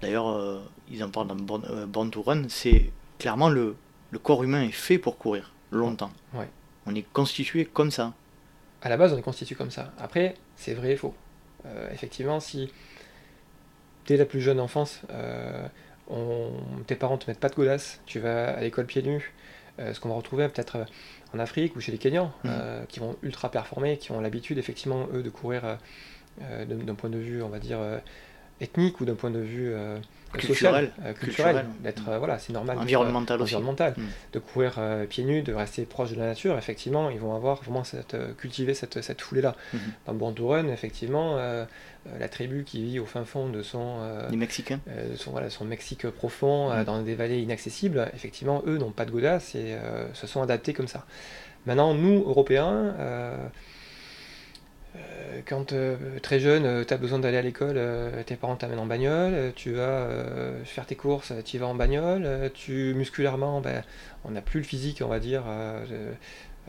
[0.00, 0.60] D'ailleurs, euh,
[0.90, 2.44] ils en parlent dans Born, euh, Born to Run.
[2.48, 3.76] C'est clairement le,
[4.10, 6.10] le corps humain est fait pour courir longtemps.
[6.34, 6.48] Ouais.
[6.86, 8.12] On est constitué comme ça.
[8.82, 9.92] À la base, on est constitué comme ça.
[9.98, 11.14] Après, c'est vrai et faux.
[11.66, 12.70] Euh, effectivement, si
[14.06, 15.66] dès la plus jeune enfance, euh,
[16.08, 16.50] on-
[16.86, 19.32] tes parents te mettent pas de godasses, tu vas à l'école pieds nus,
[19.78, 20.84] euh, ce qu'on va retrouver peut-être
[21.32, 25.08] en Afrique ou chez les Kenyans, euh, qui vont ultra performer, qui ont l'habitude, effectivement,
[25.14, 25.78] eux, de courir
[26.40, 27.98] d'un d'un point de vue, on va dire, euh,
[28.60, 29.98] ethnique ou d'un point de vue euh,
[30.32, 30.54] Culturel.
[30.56, 32.76] social, euh, culturel, d'être, euh, voilà, c'est normal.
[32.76, 33.54] euh, Environnemental aussi.
[33.54, 34.02] environnemental, Mm.
[34.32, 37.62] de courir euh, pieds nus, de rester proche de la nature, effectivement, ils vont avoir
[37.62, 39.54] vraiment cette, euh, cultiver cette, cette foulée-là.
[39.72, 39.80] Mhm.
[40.06, 41.64] Dans Born to Run, effectivement, euh,
[42.08, 44.80] euh, la tribu qui vit au fin fond de son, euh, Les Mexicains.
[44.88, 46.84] euh, de son, voilà, son Mexique profond, euh, Mhm.
[46.84, 50.72] dans des vallées inaccessibles, effectivement, eux n'ont pas de godasses et euh, se sont adaptés
[50.72, 51.04] comme ça.
[51.66, 53.36] Maintenant, nous, Européens, euh, euh,
[55.46, 58.86] quand euh, très jeune, tu as besoin d'aller à l'école, euh, tes parents t'amènent en
[58.86, 62.94] bagnole, euh, tu vas euh, faire tes courses, tu y vas en bagnole, euh, tu
[62.94, 63.82] musculairement, ben,
[64.24, 65.94] on n'a plus le physique, on va dire, euh, de-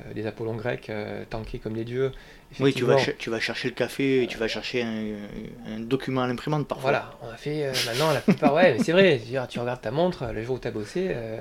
[0.08, 2.12] euh, des Apollons grecs, euh, tankés comme les dieux.
[2.60, 6.24] Oui, tu vas, tu vas chercher le café et tu vas chercher un, un document
[6.24, 6.90] à l'imprimante parfois.
[6.92, 9.82] Voilà, on a fait euh, maintenant la plupart, ouais, mais c'est vrai, dire, tu regardes
[9.82, 11.40] ta montre, le jour où tu as bossé, euh,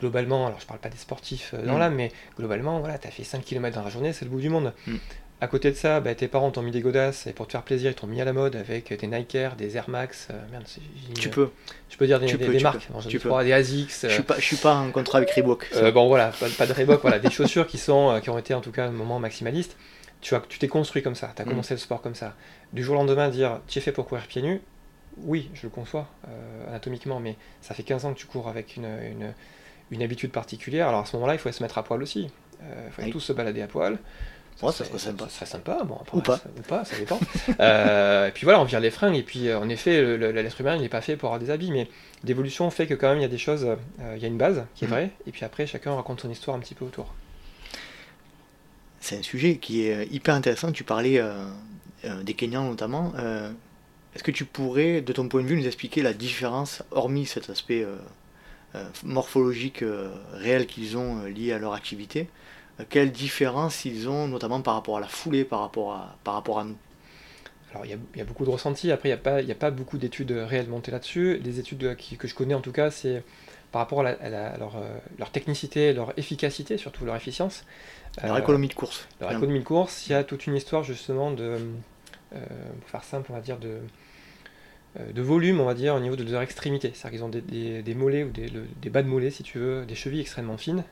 [0.00, 1.78] globalement, alors je parle pas des sportifs euh, dans Mm.
[1.78, 4.40] l'âme, mais globalement, voilà, tu as fait 5 km dans la journée, c'est le bout
[4.40, 4.72] du monde.
[4.86, 4.96] Mm.
[5.42, 7.62] À côté de ça, bah, tes parents t'ont mis des godasses et pour te faire
[7.62, 10.34] plaisir, ils t'ont mis à la mode avec des Nike Air, des Air Max, euh,
[10.52, 10.64] merde,
[11.18, 11.50] Tu peux.
[11.90, 13.44] je peux dire des, tu des- peux, des tu marques, peux, tu peux.
[13.44, 14.02] des ASICS.
[14.02, 15.68] Je euh, suis pas, je suis pas en contrat avec Reebok.
[15.74, 18.38] euh, bon voilà, pas, pas de Reebok, voilà, des chaussures qui sont euh, qui ont
[18.38, 19.76] été en tout cas un moment maximalistes.
[20.20, 21.48] Tu as, tu t'es construit comme ça, tu as Mm.
[21.48, 22.36] commencé le sport comme ça.
[22.72, 24.60] Du jour au lendemain, dire tu es fait pour courir pieds nus,
[25.16, 28.76] oui, je le conçois euh, anatomiquement, mais ça fait 15 ans que tu cours avec
[28.76, 29.34] une, une,
[29.90, 30.86] une habitude particulière.
[30.86, 32.30] Alors à ce moment-là, il faut se mettre à poil aussi.
[32.62, 33.10] Euh, il faut Oui.
[33.10, 33.98] tous se balader à poil.
[34.62, 35.24] Ouais, ça serait sympa.
[35.24, 36.36] Ça serait sympa, bon, après, Ou pas.
[36.38, 37.18] ça- ou pas, ça dépend.
[37.60, 40.76] Euh, et puis voilà, on vire les fringues, et puis euh, en effet, l'être humain,
[40.76, 41.88] il n'est pas fait pour avoir des habits, mais
[42.24, 44.38] l'évolution fait que quand même, il y a des choses, euh, il y a une
[44.38, 44.92] base qui est Mhm.
[44.94, 47.12] vraie, et puis après, chacun raconte son histoire un petit peu autour.
[49.00, 50.70] C'est un sujet qui est hyper intéressant.
[50.70, 51.44] Tu parlais euh,
[52.22, 53.12] des Kenyans notamment.
[54.14, 57.50] Est-ce que tu pourrais, de ton point de vue, nous expliquer la différence, hormis cet
[57.50, 57.84] aspect
[59.04, 59.84] morphologique
[60.32, 62.28] réel qu'ils ont lié à leur activité,
[62.88, 66.58] quelle différence ils ont notamment par rapport à la foulée, par rapport à, par rapport
[66.60, 66.76] à nous
[67.72, 68.90] Alors, il y a, il y a beaucoup de ressentis.
[68.92, 69.12] Après, il
[69.46, 71.38] n'y a, a pas beaucoup d'études réelles montées là-dessus.
[71.42, 73.22] Les études qui- que je connais, en tout cas, c'est
[73.72, 77.16] par rapport à, la- à la- à leur, euh, leur technicité, leur efficacité, surtout leur
[77.16, 77.64] efficience.
[78.22, 79.08] Leur Euh, économie de course.
[79.20, 81.56] leur économie de course, il y a toute une histoire, justement, de,
[82.34, 82.38] euh,
[82.80, 83.78] pour faire simple, on va dire, de,
[85.14, 86.90] de volume, on va dire, au niveau de leur extrémité.
[86.94, 89.42] C'est-à-dire qu'ils ont des, des- des mollets ou des, le- des bas de mollets, si
[89.42, 90.84] tu veux, des chevilles extrêmement fines,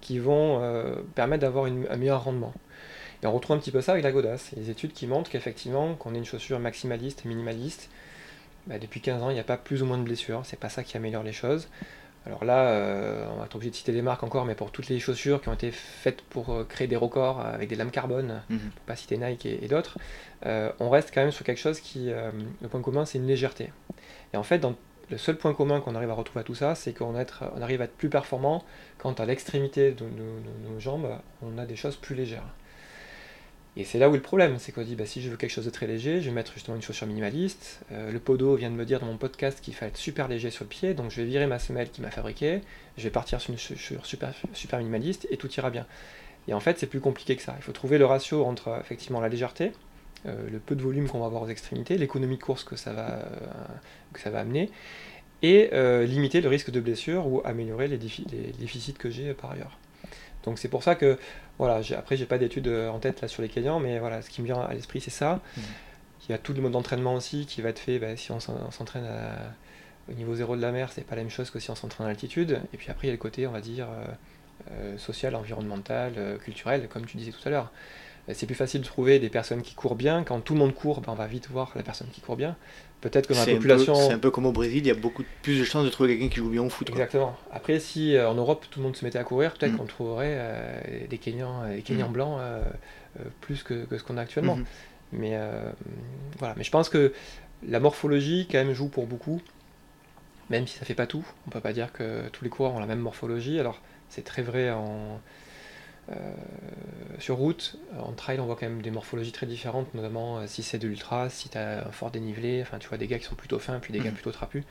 [0.00, 2.52] qui vont euh, permettre d'avoir un meilleur rendement.
[3.22, 4.50] Et on retrouve un petit peu ça avec la godasse.
[4.52, 7.90] Il y a des études qui montrent qu'effectivement, qu'on ait une chaussure maximaliste et minimaliste,
[8.66, 10.40] bah, depuis 15 ans, il n'y a pas plus ou moins de blessures.
[10.44, 11.68] C'est pas ça qui améliore les choses.
[12.26, 14.88] Alors là, euh, on va être obligé de citer des marques encore, mais pour toutes
[14.88, 17.90] les chaussures qui ont été faites pour euh, créer des records euh, avec des lames
[17.90, 18.58] carbone, Mhm.
[18.58, 19.98] pour pas citer Nike et, et d'autres,
[20.44, 23.26] euh, on reste quand même sur quelque chose qui, euh, le point commun, c'est une
[23.26, 23.72] légèreté.
[24.34, 24.74] Et en fait, dans
[25.10, 27.80] le seul point commun qu'on arrive à retrouver à tout ça, c'est qu'on on arrive
[27.80, 28.64] à être plus performant
[28.98, 31.08] quand à l'extrémité de nos, jambes,
[31.42, 32.46] on a des choses plus légères.
[33.76, 35.64] Et c'est là où le problème, c'est qu'on dit bah, si je veux quelque chose
[35.64, 37.80] de très léger, je vais mettre justement une chaussure minimaliste.
[37.92, 40.50] Euh, le podo vient de me dire dans mon podcast qu'il fallait être super léger
[40.50, 42.62] sur le pied, donc je vais virer ma semelle qui m'a fabriqué,
[42.96, 45.86] je vais partir sur une chaussure super, super minimaliste et tout ira bien.
[46.48, 47.54] Et en fait, c'est plus compliqué que ça.
[47.58, 49.72] Il faut trouver le ratio entre effectivement la légèreté,
[50.24, 53.10] le peu de volume qu'on va avoir aux extrémités, l'économie de course que ça va,
[53.10, 53.24] euh,
[54.12, 54.70] que ça va amener,
[55.42, 59.30] et euh, limiter le risque de blessure ou améliorer les, défi- les déficits que j'ai
[59.30, 59.78] euh, par ailleurs.
[60.44, 61.18] Donc c'est pour ça que,
[61.58, 64.42] voilà, après j'ai pas d'études en tête là sur les Kenyans, mais voilà, ce qui
[64.42, 65.40] me vient à l'esprit c'est ça.
[65.56, 65.60] Mmh.
[66.28, 68.40] Il y a tout le mode d'entraînement aussi qui va être fait bah, si on
[68.40, 69.06] s'entraîne
[70.08, 72.06] au niveau zéro de la mer, c'est pas la même chose que si on s'entraîne
[72.06, 72.60] à altitude.
[72.74, 73.88] Et puis après, il y a le côté, on va dire,
[74.96, 77.72] social, environnemental, culturel, comme tu disais tout à l'heure.
[78.30, 80.24] Euh, c'est plus facile de trouver des personnes qui courent bien.
[80.24, 82.56] Quand tout le monde court, ben, on va vite voir la personne qui court bien.
[83.00, 83.94] Peut-être que dans la population.
[83.94, 86.10] C'est un peu comme au Brésil, il y a beaucoup plus de chances de trouver
[86.10, 86.88] quelqu'un qui joue bien au foot.
[86.90, 87.36] Exactement.
[87.50, 89.76] Après, si euh, en Europe tout le monde se mettait à courir, peut-être mm.
[89.76, 92.12] qu'on trouverait euh, des Kenyans, des Kenyans mm.
[92.12, 92.40] blancs
[93.40, 94.56] plus que, ce qu'on a actuellement.
[94.56, 94.64] Mm-hmm.
[95.12, 95.38] Mais
[96.38, 96.54] voilà.
[96.56, 97.12] Mais je pense que
[97.66, 99.40] la morphologie, quand même, joue pour beaucoup.
[100.50, 101.24] Même si ça fait pas tout.
[101.46, 103.60] On peut pas dire que tous les coureurs ont la même morphologie.
[103.60, 105.16] Alors, c'est très vrai en euh,
[107.20, 110.62] sur route, en trail, on voit quand même des morphologies très différentes, notamment euh, si
[110.62, 113.26] c'est de l'ultra, si tu as un fort dénivelé, enfin tu vois des gars qui
[113.26, 114.14] sont plutôt fins, puis des gars mm.
[114.14, 114.64] plutôt trapus.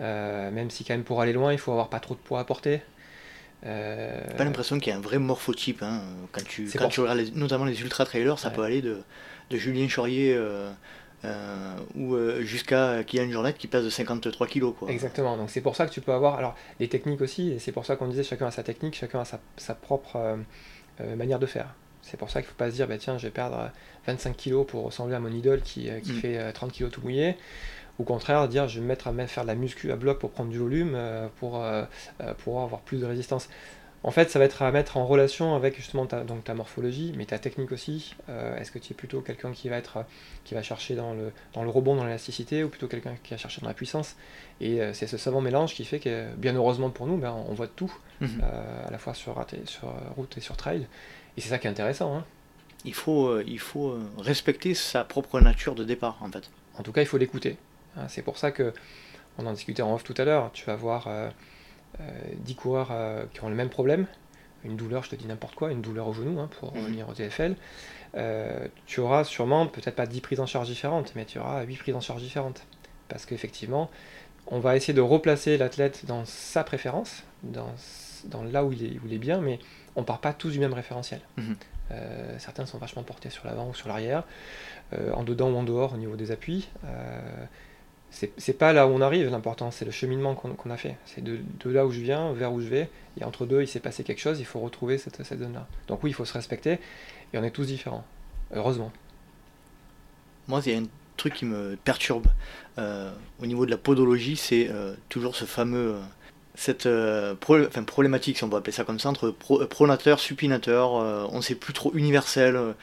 [0.00, 2.40] Euh, même si quand même pour aller loin, il faut avoir pas trop de poids
[2.40, 2.82] à porter.
[3.66, 4.18] Euh...
[4.38, 5.82] pas l'impression qu'il y a un vrai morphotype.
[5.82, 6.02] Hein.
[6.32, 9.02] Quand tu, quand tu regardes notamment les ultra trailers, ça peut aller de,
[9.50, 10.34] de Julien Chaurier
[11.22, 14.72] euh, ou euh, jusqu'à Kylian Jornet qui passe de 53 kg.
[14.72, 14.90] Quoi.
[14.90, 17.72] Exactement, donc c'est pour ça que tu peux avoir alors, les techniques aussi, et c'est
[17.72, 19.26] pour ça qu'on disait chacun a sa technique, chacun a
[19.58, 20.38] sa, propre
[21.00, 21.74] euh, manière de faire.
[22.02, 23.70] C'est pour ça qu'il ne faut pas se dire, bah, tiens, je vais perdre
[24.06, 26.20] 25 kg pour ressembler à mon idole qui, qui mm.
[26.20, 27.36] fait 30 kg tout mouillé.
[27.98, 30.30] Au contraire, dire je vais me mettre à faire de la muscu à bloc pour
[30.30, 30.96] prendre du volume,
[31.38, 31.62] pour,
[32.38, 33.50] pour avoir plus de résistance.
[34.02, 37.12] En fait, ça va être à mettre en relation avec justement ta, donc ta morphologie,
[37.16, 38.14] mais ta technique aussi.
[38.30, 40.06] Euh, est-ce que tu es plutôt quelqu'un qui va être
[40.44, 43.36] qui va chercher dans le, dans le rebond, dans l'élasticité, ou plutôt quelqu'un qui va
[43.36, 44.16] chercher dans la puissance?
[44.62, 47.52] Et euh, c'est ce savant mélange qui fait que, bien heureusement pour nous, ben, on
[47.52, 48.40] voit tout, mhm.
[48.42, 50.86] euh, à la fois sur, sur route et sur trail.
[51.36, 52.16] Et c'est ça qui est intéressant.
[52.16, 52.24] Hein.
[52.86, 56.50] Il faut, il faut respecter sa propre nature de départ, en fait.
[56.78, 57.58] En tout cas, il faut l'écouter.
[57.98, 58.08] Hein.
[58.08, 58.72] c'est pour ça que
[59.36, 60.50] on en discutait en off tout à l'heure.
[60.54, 61.06] Tu vas voir
[62.36, 64.06] 10 euh, coureurs euh, qui ont le même problème,
[64.64, 66.80] une douleur, je te dis n'importe quoi, une douleur au genou, hein, pour mhm.
[66.80, 67.56] revenir au TFL,
[68.16, 71.76] euh, tu auras sûrement peut-être pas 10 prises en charge différentes, mais tu auras 8
[71.76, 72.62] prises en charge différentes.
[73.08, 73.90] Parce qu'effectivement,
[74.46, 77.72] on va essayer de replacer l'athlète dans sa préférence, dans,
[78.26, 79.58] dans là où il, est, où il, est, bien, mais
[79.96, 81.20] on part pas tous du même référentiel.
[81.36, 81.56] Mhm.
[82.38, 84.22] certains sont vachement portés sur l'avant ou sur l'arrière,
[84.92, 86.68] en dedans ou en dehors au niveau des appuis
[88.10, 90.96] c'est pas là où on arrive l'important, c'est le cheminement qu'on a fait.
[91.06, 92.90] C'est de, là où je viens vers où je vais,
[93.20, 95.66] et entre deux, il s'est passé quelque chose, il faut retrouver cette, cette zone-là.
[95.88, 96.80] Donc oui, il faut se respecter,
[97.32, 98.04] et on est tous différents,
[98.52, 98.92] heureusement.
[100.48, 100.86] Moi, il y a un
[101.16, 102.26] truc qui me perturbe
[102.78, 105.94] euh, au niveau de la podologie, c'est euh, toujours ce fameux...
[105.94, 106.00] Euh,
[106.56, 106.88] cette
[107.86, 111.72] problématique, si on peut appeler ça comme ça, entre pronateur, supinateur, on ne sait plus
[111.72, 112.74] trop universel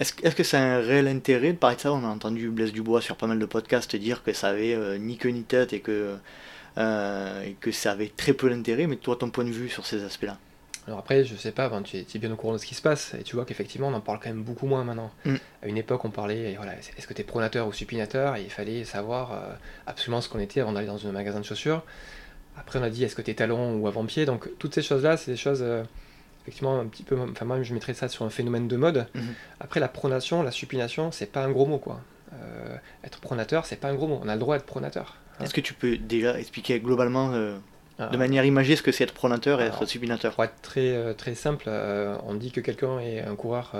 [0.00, 1.92] est-ce que a un réel intérêt de parler de ça?
[1.92, 4.98] On a entendu Blaise Dubois sur pas mal de podcasts dire que ça avait euh,
[4.98, 6.16] ni queue ni tête et que,
[6.78, 9.86] euh, et que ça avait très peu d'intérêt, mais toi, ton point de vue sur
[9.86, 10.38] ces aspects-là?
[10.86, 13.14] Alors après, je sais pas, tu, es, bien au courant de ce qui se passe,
[13.18, 15.10] et tu vois qu'effectivement, on en parle quand même beaucoup moins maintenant.
[15.24, 15.36] Mm.
[15.62, 18.50] À une époque, on parlait, voilà, est-ce que tu es pronateur ou supinateur, et il
[18.50, 19.54] fallait savoir euh,
[19.86, 21.82] absolument ce qu'on était avant d'aller dans un magasin de chaussures.
[22.58, 25.16] Après, on a dit, est-ce que tu es talon ou avant-pied, donc toutes ces choses-là,
[25.16, 25.64] c'est des choses
[26.44, 29.34] effectivement un petit peu enfin moi je mettrais ça sur un phénomène de mode mhm.
[29.60, 32.02] après la pronation la supination c'est pas un gros mot quoi
[32.34, 35.44] euh, être pronateur c'est pas un gros mot on a le droit d'être pronateur hein.
[35.44, 37.56] est-ce que tu peux déjà expliquer globalement euh,
[37.98, 38.08] ah.
[38.08, 40.34] de manière imagée ce que c'est être pronateur et être supinateur?
[40.34, 41.70] pour être très euh, très simple
[42.26, 43.72] on dit que quelqu'un est un coureur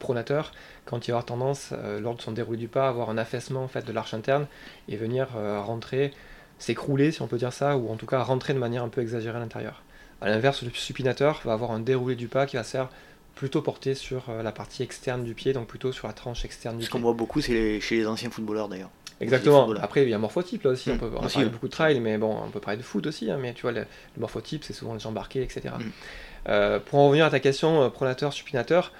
[0.00, 0.50] pronateur
[0.86, 3.62] quand il va avoir tendance lors de son déroulé du pas à avoir un affaissement
[3.62, 4.48] en fait de l'arche interne
[4.88, 6.12] et venir rentrer
[6.58, 9.02] s'écrouler si on peut dire ça ou en tout cas rentrer de manière un peu
[9.02, 9.82] exagérée à l'intérieur
[10.20, 12.88] a l'inverse, le supinateur va avoir un déroulé du pas qui va se faire
[13.34, 16.74] plutôt porté sur euh, la partie externe du pied, donc plutôt sur la tranche externe
[16.74, 16.86] du pied.
[16.86, 18.90] Ce qu'on voit beaucoup, c'est chez les anciens footballeurs d'ailleurs.
[19.20, 19.70] Exactement.
[19.80, 20.90] Après, il y a un morphotype là aussi.
[20.90, 20.98] on mmh.
[20.98, 23.30] peut beaucoup de trail, mais bon, on peut parler de foot aussi.
[23.30, 23.84] Hein, mais tu vois, le,
[24.16, 25.74] morphotype, c'est souvent les jambes embarquées, etc.
[25.78, 25.82] Mmh.
[26.48, 28.92] Euh, pour en revenir à ta question, euh, pronateur, supinateur,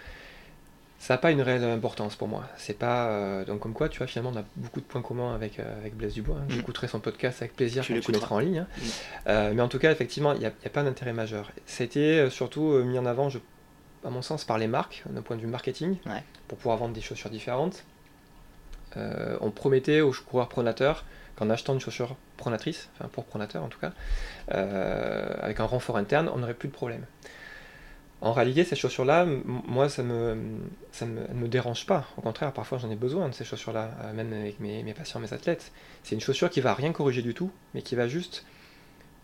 [0.98, 2.44] ça n'a pas une réelle importance pour moi.
[2.56, 5.32] C'est pas euh, donc comme quoi, tu vois, finalement, on a beaucoup de points communs
[5.34, 6.36] avec euh, avec Blaise Dubois.
[6.36, 6.46] Hein.
[6.48, 6.52] Mm.
[6.52, 8.58] J'écouterai son podcast avec plaisir tu quand tu mettras en ligne.
[8.58, 8.66] Hein.
[8.76, 8.82] Mm.
[9.28, 11.52] Euh, mais en tout cas, effectivement, il n'y a, pas d'intérêt majeur.
[11.66, 13.38] C'était surtout mis en avant, je,
[14.04, 15.96] à mon sens, par les marques, d'un point de vue marketing,
[16.48, 17.84] pour pouvoir vendre des chaussures différentes.
[18.96, 21.04] on promettait aux coureurs pronateurs
[21.36, 23.92] qu'en achetant une chaussure pronatrice, enfin pour pronateur en tout cas,
[24.48, 27.04] avec un renfort interne, on n'aurait plus de problème.
[28.20, 32.04] En réalité, ces chaussures-là, moi, ça me, me, dérange pas.
[32.16, 35.20] Au contraire, parfois, j'en ai besoin de ces chaussures-là, euh, même avec mes, mes, patients,
[35.20, 35.70] mes athlètes.
[36.02, 38.44] C'est une chaussure qui va rien corriger du tout, mais qui va juste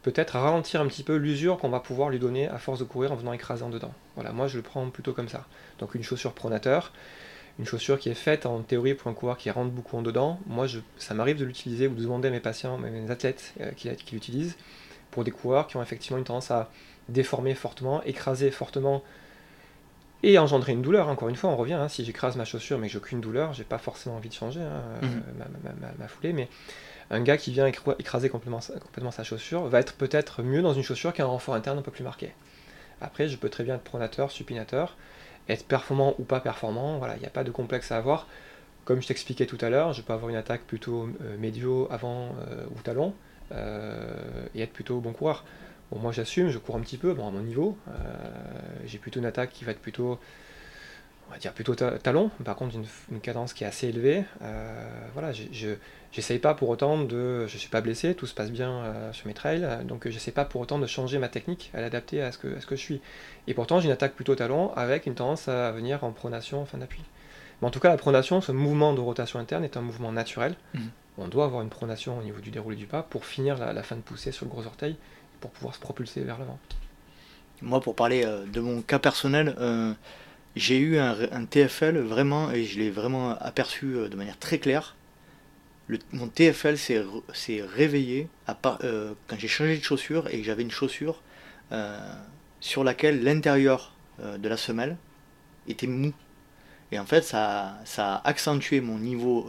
[0.03, 3.11] peut-être ralentir un petit peu l'usure qu'on va pouvoir lui donner à force de courir
[3.11, 3.92] en venant écraser en dedans.
[4.14, 5.45] Voilà, moi, je le prends plutôt comme ça.
[5.80, 6.92] Donc, une chaussure pronateur,
[7.59, 10.38] une chaussure qui est faite en théorie pour un coureur qui rentre beaucoup en dedans.
[10.47, 13.72] Moi, je, ça m'arrive de l'utiliser ou de demander à mes patients, mes athlètes euh,
[13.72, 14.57] qui l'utilisent,
[15.11, 16.70] pour des coureurs qui ont effectivement une tendance à
[17.09, 19.03] déformer fortement, écraser fortement
[20.23, 21.09] et engendrer une douleur.
[21.09, 23.53] Encore une fois, on revient, hein, si j'écrase ma chaussure mais que j'ai aucune douleur,
[23.53, 25.23] j'ai pas forcément envie de changer hein, euh, Mhm.
[25.39, 26.49] ma, ma- ma- ma foulée, mais
[27.11, 30.73] un gars qui vient écraser complètement, sa- complètement sa chaussure va être peut-être mieux dans
[30.73, 32.33] une chaussure qui a un renfort interne un peu plus marqué.
[33.03, 34.97] Après, je peux très bien être pronateur, supinateur,
[35.51, 38.27] être performant ou pas performant, voilà, il n'y a pas de complexe à avoir.
[38.87, 42.35] Comme je t'expliquais tout à l'heure, je peux avoir une attaque plutôt euh, médio, avant
[42.49, 43.13] euh, ou talon,
[43.53, 45.45] euh, et être plutôt bon coureur.
[45.95, 47.78] Bon, moi j'assume, je cours un petit peu, bon, à mon niveau.
[47.88, 47.92] euh,
[48.84, 50.18] j'ai plutôt une attaque qui va être plutôt,
[51.28, 54.24] on va dire plutôt ta- talon, par contre une, une cadence qui est assez élevée.
[54.42, 55.70] Euh, voilà, j'ai- je
[56.12, 59.26] j'essaye pas pour autant de, je suis pas blessé, tout se passe bien euh, sur
[59.28, 62.38] mes trails, donc j'essaie pas pour autant de changer ma technique, à l'adapter à ce
[62.38, 63.01] que, à ce que je suis.
[63.47, 66.66] Et pourtant j'ai une attaque plutôt talon avec une tendance à venir en pronation en
[66.66, 67.03] fin d'appui.
[67.62, 70.57] Mais en tout cas, la pronation, ce mouvement de rotation interne est un mouvement naturel.
[70.74, 70.90] Mhm.
[71.18, 73.82] On doit avoir une pronation au niveau du déroulé du pas pour finir la, la
[73.84, 74.97] fin de poussée sur le gros orteil
[75.45, 76.59] pour pouvoir se propulser vers l'avant.
[77.61, 79.92] Moi, pour parler euh, de mon cas personnel, euh,
[80.57, 84.97] j'ai eu un, TFL vraiment, et je l'ai vraiment aperçu euh, de manière très claire.
[86.12, 88.28] Mon TFL s'est réveillé
[88.62, 91.20] quand j'ai changé de chaussure et que j'avais une chaussure
[92.61, 94.97] sur laquelle l'intérieur de la semelle
[95.68, 96.14] était mou.
[96.90, 99.47] Et en fait, ça, a- accentué mon niveau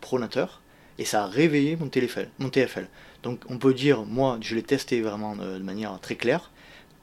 [0.00, 0.62] pronateur
[0.98, 1.90] et ça a réveillé mon
[2.38, 2.86] mon TFL.
[3.22, 6.50] Donc on peut dire, moi, je l'ai testé vraiment de- de manière très claire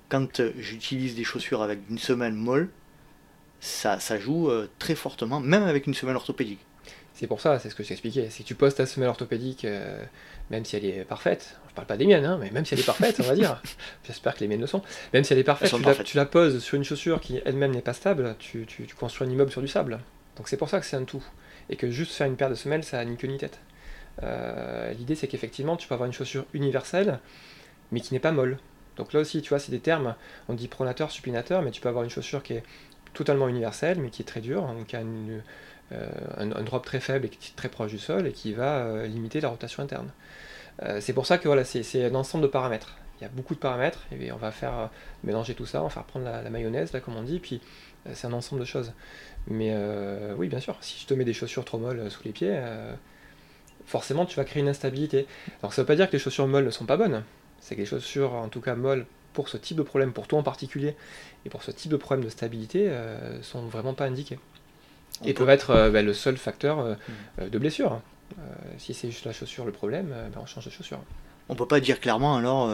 [0.09, 2.69] quand euh, j'utilise des chaussures avec une semelle molle,
[3.59, 6.59] ça, ça joue euh, très fortement, même avec une semelle orthopédique.
[7.13, 8.29] C'est pour ça, c'est ce que je t'expliquais.
[8.29, 10.01] Si tu poses ta semelle orthopédique, euh,
[10.49, 12.79] même si elle est parfaite, je parle pas des miennes, hein, mais même si elle
[12.79, 13.61] est parfaite, on va dire,
[14.07, 14.81] j'espère que les miennes le sont,
[15.13, 16.05] même si elle est parfaite, tu la, parfaites.
[16.07, 19.27] tu la poses sur une chaussure qui elle-même n'est pas stable, tu, tu- tu construis
[19.27, 19.99] un immeuble sur du sable.
[20.37, 21.23] Donc c'est pour ça que c'est un tout.
[21.69, 23.59] Et que juste faire une paire de semelles, ça a ni queue ni tête.
[24.23, 27.19] Euh, L'idée, c'est qu'effectivement, tu peux avoir une chaussure universelle,
[27.91, 28.57] mais qui n'est pas molle.
[28.97, 30.15] Donc là aussi, tu vois, c'est des termes,
[30.49, 32.63] on dit pronateur, supinateur, mais tu peux avoir une chaussure qui est
[33.13, 35.01] totalement universelle, mais qui est très dure, donc qui a
[35.91, 38.79] euh, un, drop très faible et qui est très proche du sol et qui va
[38.79, 40.11] euh, limiter la rotation interne.
[41.01, 42.95] C'est pour ça que voilà, c'est un ensemble de paramètres.
[43.19, 44.89] Il y a beaucoup de paramètres et on va faire
[45.25, 47.59] mélanger tout ça, on va faire prendre la, mayonnaise, là, comme on dit, puis
[48.13, 48.93] c'est un ensemble de choses.
[49.47, 49.75] Mais
[50.37, 52.57] oui, bien sûr, si je te mets des chaussures trop molles sous les pieds,
[53.89, 55.25] forcément tu vas créer une instabilité.
[55.61, 57.23] Alors ça veut pas dire que les chaussures molles ne sont pas bonnes,
[57.59, 60.39] c'est que les chaussures, en tout cas molles, pour ce type de problème, pour toi
[60.39, 60.95] en particulier,
[61.45, 64.39] et pour ce type de problème de stabilité, euh, sont vraiment pas indiquées.
[65.21, 67.41] On Et peut- peuvent être euh, bah, le seul facteur euh, Mm.
[67.41, 67.99] euh, de blessure.
[68.77, 70.99] Si c'est juste la chaussure le problème, bah, on change de chaussure.
[71.49, 72.71] On peut pas dire clairement alors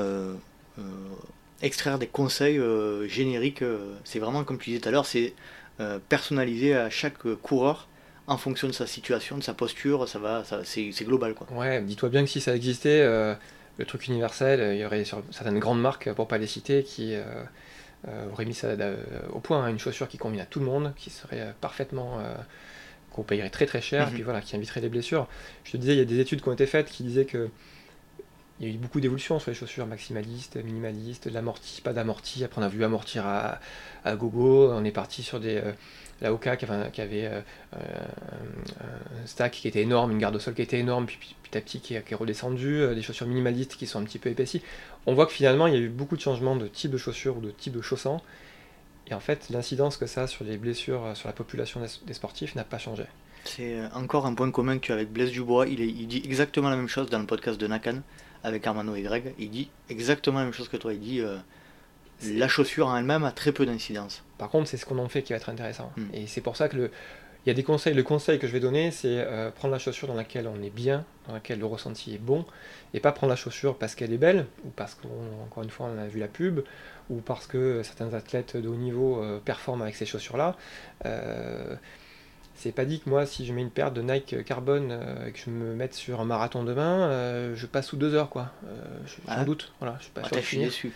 [1.61, 2.59] extraire des conseils
[3.07, 3.63] génériques.
[4.03, 5.33] c'est vraiment comme tu disais tout à l'heure, c'est
[6.09, 7.87] personnalisé à chaque coureur
[8.27, 10.07] en fonction de sa situation, de sa posture.
[10.07, 11.47] Ça va, ça, c'est global quoi.
[11.51, 13.33] Ouais, dis-toi bien que si ça existait, euh,
[13.77, 16.83] le truc universel, euh, il y aurait sur certaines grandes marques, pour pas les citer,
[16.83, 17.23] qui euh,
[18.07, 18.69] euh, auraient mis ça
[19.33, 22.33] au point, hein, une chaussure qui convient à tout le monde, qui serait parfaitement, euh,
[23.11, 24.11] qu'on payerait très très cher, Mhm.
[24.11, 25.27] et puis voilà, qui inviterait les blessures.
[25.63, 27.49] Je te disais, il y a des études qui ont été faites qui disaient que
[28.61, 32.41] il y a eu beaucoup d'évolutions sur les chaussures maximalistes, minimalistes, de l'amorti, pas d'amorti.
[32.45, 33.59] Après, on a vu amortir à,
[34.05, 34.71] à gogo.
[34.71, 35.61] On est parti sur des.
[36.21, 37.41] La Oka qui avait, qui avait, euh,
[37.75, 37.77] euh,
[38.81, 41.57] un, stack qui était énorme, une garde au sol qui était énorme, puis puis petit
[41.57, 44.19] à petit qui est, qui est redescendu, euh, des chaussures minimalistes qui sont un petit
[44.19, 44.61] peu épaissies.
[45.05, 47.37] On voit que finalement, il y a eu beaucoup de changements de type de chaussures
[47.37, 48.21] ou de type de chaussants.
[49.07, 52.55] Et en fait, l'incidence que ça a sur les blessures, sur la population des, sportifs
[52.55, 53.03] n'a pas changé.
[53.43, 55.67] C'est encore un point commun que tu as avec Blaise Dubois.
[55.67, 58.01] Il, est- il dit exactement la même chose dans le podcast de Nakan
[58.43, 59.35] avec Armano et Greg.
[59.37, 60.91] Il dit exactement la même chose que toi.
[60.93, 61.37] Il dit euh,
[62.23, 64.23] la chaussure en elle-même a très peu d'incidence.
[64.37, 65.91] Par contre, c'est ce qu'on en fait qui va être intéressant.
[65.97, 66.03] Mm.
[66.13, 66.91] Et c'est pour ça que le,
[67.45, 67.93] il y a des conseils.
[67.93, 70.71] Le conseil que je vais donner, c'est euh, prendre la chaussure dans laquelle on est
[70.71, 72.43] bien, dans laquelle le ressenti est bon,
[72.93, 75.97] et pas prendre la chaussure parce qu'elle est belle, ou parce qu'encore une fois on
[75.99, 76.61] a vu la pub,
[77.09, 80.55] ou parce que certains athlètes de haut niveau euh, performent avec ces chaussures-là.
[81.05, 81.75] Euh,
[82.57, 85.31] c'est pas dit que moi, si je mets une paire de Nike Carbone euh, et
[85.31, 88.51] que je me mette sur un marathon demain, euh, je passe sous deux heures, quoi.
[88.65, 88.69] Euh,
[89.05, 89.37] je- Ah.
[89.39, 89.73] J'en doute.
[89.79, 90.69] Voilà, je suis pas Ah, sûr t'as- de je suis finir.
[90.69, 90.91] déçu.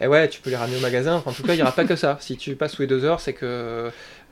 [0.00, 1.22] Et ouais, tu peux les ramener au magasin.
[1.26, 2.18] En tout cas, il n'y aura pas que ça.
[2.20, 3.90] Si tu passes sous les deux heures, c'est que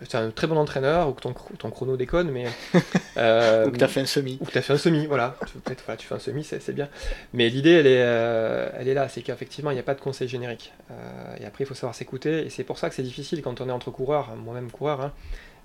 [0.08, 2.44] tu un très bon entraîneur ou que ton, chro- ton chrono déconne, mais.
[3.16, 4.38] euh, Ou que tu as fait un semi.
[4.40, 5.36] ou que tu as fait un semi, voilà.
[5.46, 6.88] Tu- Peut-être voilà, tu fais un semi, c'est c'est bien.
[7.32, 9.08] Mais l'idée, elle, est, euh, elle est là.
[9.08, 10.72] C'est qu'effectivement, il n'y a pas de conseil générique.
[10.90, 10.94] Euh,
[11.40, 12.46] et après, il faut savoir s'écouter.
[12.46, 15.00] Et c'est pour ça que c'est difficile quand on est entre coureurs, moi-même coureur.
[15.00, 15.12] hein.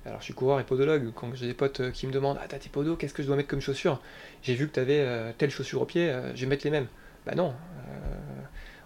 [0.06, 1.12] Alors, je suis coureur et podologue.
[1.14, 3.28] Quand j'ai des potes euh, qui me demandent Ah, t'as tes podos, qu'est-ce que je
[3.28, 4.02] dois mettre comme chaussure
[4.42, 6.88] J'ai vu que tu avais telle chaussure au pied, euh, je vais mettre les mêmes.
[7.26, 7.50] Bah non.
[7.88, 8.42] euh,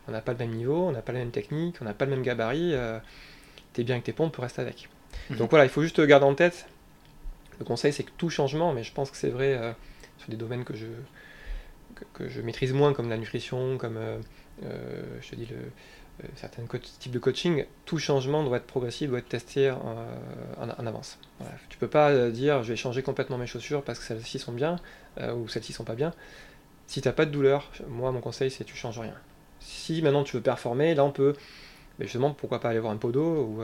[0.08, 2.06] on n'a pas le même niveau, on n'a pas la même technique, on n'a pas
[2.06, 2.74] le même gabarit.
[2.74, 3.00] euh,
[3.74, 4.90] T'es bien avec tes pompes, tu restes avec.
[5.30, 5.38] Mhm.
[5.38, 6.68] Donc voilà, il faut juste garder en tête.
[7.60, 9.72] Le conseil, c'est que tout changement, mais je pense que c'est vrai euh,
[10.18, 10.88] sur des domaines que je,
[11.96, 14.18] que, que je maîtrise moins, comme la nutrition, comme euh,
[14.64, 15.58] euh, je te dis le,
[16.36, 16.64] certains
[17.00, 21.18] types de coaching, tout changement doit être progressif, doit être testé en, avance.
[21.70, 24.78] Tu peux pas dire je vais changer complètement mes chaussures parce que celles-ci sont bien
[25.20, 26.14] ou celles-ci sont pas bien.
[26.88, 29.16] Si tu n'as pas de douleur, moi mon conseil c'est tu changes rien.
[29.60, 31.36] Si maintenant tu veux performer, là on peut,
[32.00, 33.62] mais justement pourquoi pas aller voir un podo ou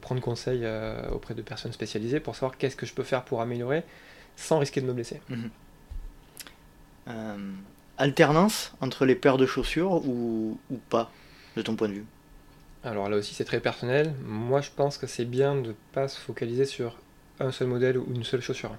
[0.00, 0.66] prendre conseil
[1.12, 3.84] auprès de personnes spécialisées pour savoir qu'est-ce que je peux faire pour améliorer
[4.36, 5.20] sans risquer de me blesser.
[5.30, 5.50] Mhm.
[7.96, 10.58] alternance entre les paires de chaussures ou
[10.90, 11.10] pas?
[11.56, 12.06] De ton point de vue
[12.82, 14.14] Alors là aussi, c'est très personnel.
[14.24, 16.96] Moi, je pense que c'est bien de ne pas se focaliser sur
[17.40, 18.76] un seul modèle ou une seule chaussure.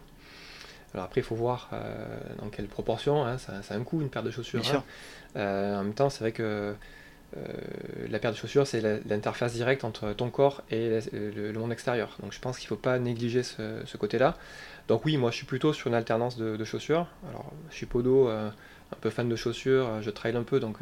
[0.94, 2.06] Alors après, il faut voir euh,
[2.40, 3.26] dans quelle proportion.
[3.26, 4.62] Hein, ça, a un coût, une paire de chaussures.
[4.74, 4.84] Hein.
[5.36, 6.74] Euh, en même temps, c'est vrai que
[7.36, 7.44] euh,
[8.10, 12.16] la paire de chaussures, c'est l'interface directe entre ton corps et le, monde extérieur.
[12.22, 14.38] Donc je pense qu'il ne faut pas négliger ce, côté-là.
[14.88, 17.08] Donc oui, moi je suis plutôt sur une alternance de, chaussures.
[17.30, 18.54] Alors je suis podo, un
[19.02, 20.78] peu fan de chaussures, je trail un peu, donc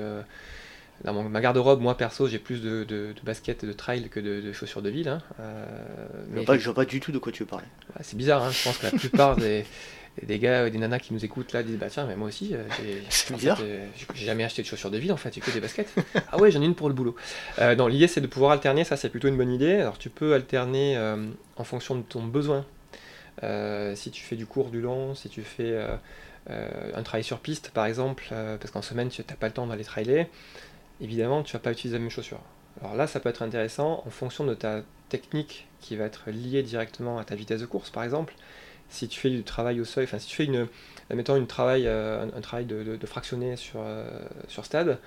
[1.03, 4.81] dans ma garde-robe, moi perso, j'ai plus de, de, baskets de trail que de, chaussures
[4.81, 5.09] de ville.
[5.09, 5.21] Hein.
[5.39, 5.65] Euh,
[6.29, 7.65] mais je, vois pas, du tout de quoi tu veux parler.
[8.01, 8.51] c'est bizarre, hein.
[8.51, 9.65] je pense que la plupart des,
[10.21, 12.63] des gars, des nanas qui nous écoutent là disent Bah tiens, mais moi aussi, euh,
[13.31, 15.93] euh, j'ai jamais acheté de chaussures de ville en fait, j'ai que des baskets.
[16.31, 17.15] ah ouais, j'en ai une pour le boulot.
[17.59, 19.75] Euh, l'idée c'est de pouvoir alterner, ça c'est plutôt une bonne idée.
[19.75, 20.97] Alors tu peux alterner
[21.55, 22.65] en fonction de ton besoin.
[23.95, 25.75] si tu fais du court, du long, si tu fais
[26.47, 29.83] un travail sur piste par exemple, parce qu'en semaine tu n'as pas le temps d'aller
[29.83, 30.27] trailer
[31.03, 32.39] évidemment, tu vas pas utiliser la même chaussure.
[32.81, 36.63] Alors là, ça peut être intéressant en fonction de ta technique qui va être liée
[36.63, 38.33] directement à ta vitesse de course, par exemple.
[38.89, 40.67] Si tu fais du travail au seuil, enfin si tu fais une,
[41.13, 44.07] mettons une travail, euh, un, travail de, fractionné sur, euh,
[44.47, 44.99] sur stade,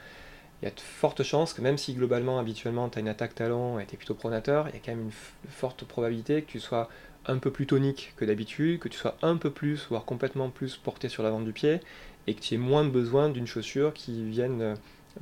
[0.61, 3.35] il y a de fortes chances que même si globalement, habituellement, tu as une attaque
[3.35, 6.51] talon et tu es plutôt pronateur, il y a quand même une forte probabilité que
[6.51, 6.89] tu sois
[7.27, 10.77] un peu plus tonique que d'habitude, que tu sois un peu plus, voire complètement plus
[10.77, 11.81] porté sur l'avant du pied,
[12.27, 14.75] et que tu aies moins besoin d'une chaussure qui vienne euh,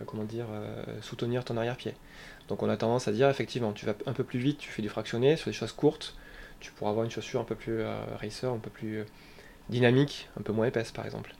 [0.06, 1.94] comment dire, euh, soutenir ton arrière-pied.
[2.48, 4.82] Donc on a tendance à dire effectivement, tu vas un peu plus vite, tu fais
[4.82, 6.14] du fractionné sur des choses courtes,
[6.60, 9.04] tu pourras avoir une chaussure un peu plus euh, racer, un peu plus
[9.68, 11.34] dynamique, un peu moins épaisse par exemple.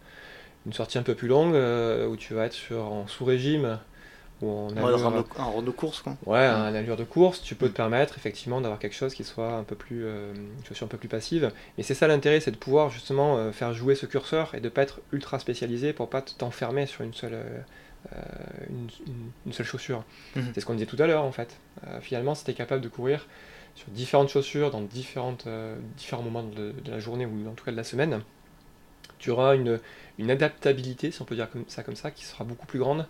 [0.67, 3.79] Une sortie un peu plus longue où tu vas être sur, en sous-régime
[4.41, 6.17] ou en allure, de course quoi.
[6.25, 9.53] Ouais, en allure de course, tu peux te permettre effectivement d'avoir quelque chose qui soit
[9.53, 11.53] un peu plus une chaussure un peu plus passive.
[11.77, 14.81] Mais c'est ça l'intérêt, c'est de pouvoir justement faire jouer ce curseur et de pas
[14.81, 17.61] être ultra spécialisé pour pas t'enfermer sur une seule euh,
[19.47, 20.05] une, seule chaussure.
[20.37, 20.53] Mhm.
[20.55, 21.57] C'est ce qu'on disait tout à l'heure en fait.
[21.87, 23.27] Euh, finalement, si tu es capable de courir
[23.75, 27.73] sur différentes chaussures dans différentes, euh, différents moments de, la journée ou en tout cas
[27.73, 28.23] de la semaine,
[29.19, 29.81] tu auras une,
[30.19, 33.07] une, adaptabilité, si on peut dire comme ça, comme ça, qui sera beaucoup plus grande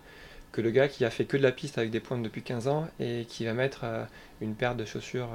[0.51, 2.69] que le gars qui a fait que de la piste avec des pointes depuis 15
[2.69, 3.83] ans et qui va mettre
[4.39, 5.27] une paire de chaussures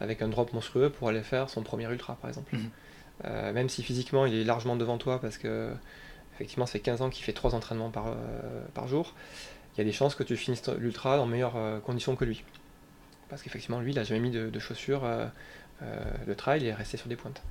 [0.00, 2.54] avec un drop monstrueux pour aller faire son premier ultra par exemple.
[2.54, 3.54] Mhm.
[3.54, 5.72] même si physiquement il est largement devant toi parce que
[6.34, 8.12] effectivement, c'est 15 ans qu'il fait 3 entraînements par, euh,
[8.74, 9.14] par jour.
[9.74, 12.44] Il y a des chances que tu finisses l'ultra dans meilleures euh, conditions que lui.
[13.28, 15.04] Parce qu'effectivement, lui, il n'a jamais mis de, chaussures.
[15.04, 15.26] Euh,
[16.26, 17.42] le trail, il est resté sur des pointes.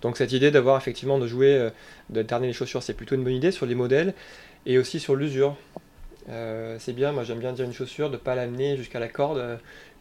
[0.00, 1.70] Donc cette idée d'avoir effectivement de jouer,
[2.08, 4.14] d'alterner les chaussures, c'est plutôt une bonne idée sur les modèles
[4.64, 5.56] et aussi sur l'usure.
[6.78, 9.58] C'est bien, moi j'aime bien dire une chaussure, de ne pas l'amener jusqu'à la corde,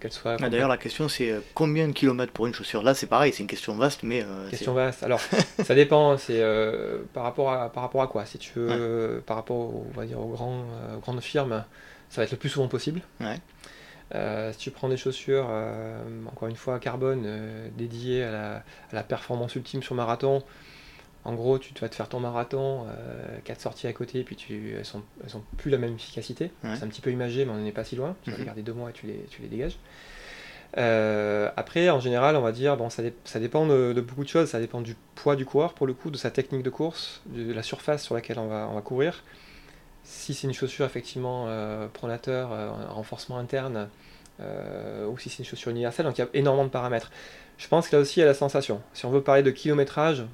[0.10, 0.38] soit.
[0.42, 2.84] Ah, d'ailleurs, la question c'est euh, combien de kilomètres pour une chaussure?
[2.84, 4.24] Là, c'est pareil, c'est une question vaste, mais.
[4.24, 5.04] Euh, question vaste.
[5.04, 5.20] Alors,
[5.64, 6.18] ça dépend.
[6.18, 8.26] C'est euh, par rapport à par rapport à quoi?
[8.26, 10.66] Si tu veux, par rapport, on va dire, aux, grands,
[11.02, 11.64] grandes firmes,
[12.10, 13.02] ça va être le plus souvent possible.
[13.32, 15.50] si tu prends des chaussures,
[16.28, 17.28] encore une fois, carbone,
[17.78, 20.44] dédiées à la, performance ultime sur marathon,
[21.28, 22.86] en gros, tu vas te faire ton marathon,
[23.44, 26.52] quatre sorties à côté, puis tu, elles sont, elles sont plus la même efficacité.
[26.64, 28.16] C'est un petit peu imagé, mais on n'est pas si loin.
[28.24, 28.62] Tu vas mhm.
[28.64, 29.78] deux mois et tu les, tu les dégages.
[30.78, 34.50] Euh, après, en général, on va dire, bon, ça, ça dépend de, beaucoup de choses.
[34.50, 37.54] Ça dépend du poids du coureur, pour le coup, de sa technique de course, de
[37.54, 39.24] la surface sur laquelle on va, on va courir.
[40.04, 43.90] Si c'est une chaussure effectivement euh, pronateur, euh, renforcement interne,
[44.40, 47.12] ou si c'est une chaussure universelle, donc il y a énormément de paramètres.
[47.58, 48.84] Je pense que là aussi, il y a la sensation.
[48.94, 50.26] Si on veut parler de kilométrage,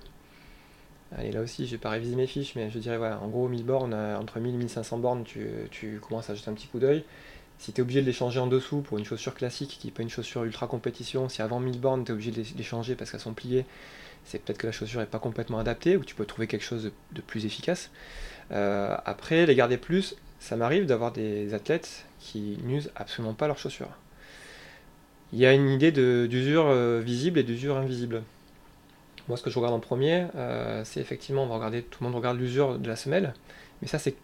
[1.18, 3.48] Allez, là aussi, je vais pas réviser mes fiches, mais je dirais, voilà, en gros,
[3.48, 6.68] 1000 bornes, euh, entre 1000 et 1500 bornes, tu, tu commences à jeter un petit
[6.68, 7.04] coup d'œil.
[7.60, 9.94] Si tu es obligé de les changer en dessous pour une chaussure classique qui n'est
[9.94, 12.96] pas une chaussure ultra compétition, si avant 1000 bornes tu es obligé de les, changer
[12.96, 13.66] parce qu'elles sont pliées,
[14.26, 16.92] c'est peut-être que la chaussure n'est pas complètement adaptée ou tu peux trouver quelque chose
[17.12, 17.90] de, plus efficace.
[18.52, 23.60] Euh, après, les garder plus, ça m'arrive d'avoir des athlètes qui n'usent absolument pas leurs
[23.60, 23.96] chaussures.
[25.32, 28.24] Il y a une idée d'usure euh, visible et d'usure invisible.
[29.28, 32.10] Moi, ce que je regarde en premier, euh, c'est effectivement, on va regarder, tout le
[32.10, 33.34] monde regarde l'usure de la semelle,
[33.82, 34.16] mais ça, c'est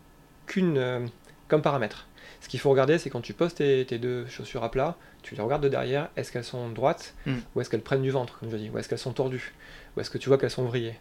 [0.46, 1.06] qu'une euh,
[1.48, 2.08] comme paramètre.
[2.42, 5.42] Ce qu'il faut regarder, c'est quand tu poses tes, deux chaussures à plat, tu les
[5.42, 7.38] regardes de derrière, est-ce qu'elles sont droites hmm.
[7.56, 9.54] ou est-ce qu'elles prennent du ventre, comme je dis, ou est-ce qu'elles sont tordues,
[9.96, 10.96] ou est-ce que tu vois qu'elles sont vrillées.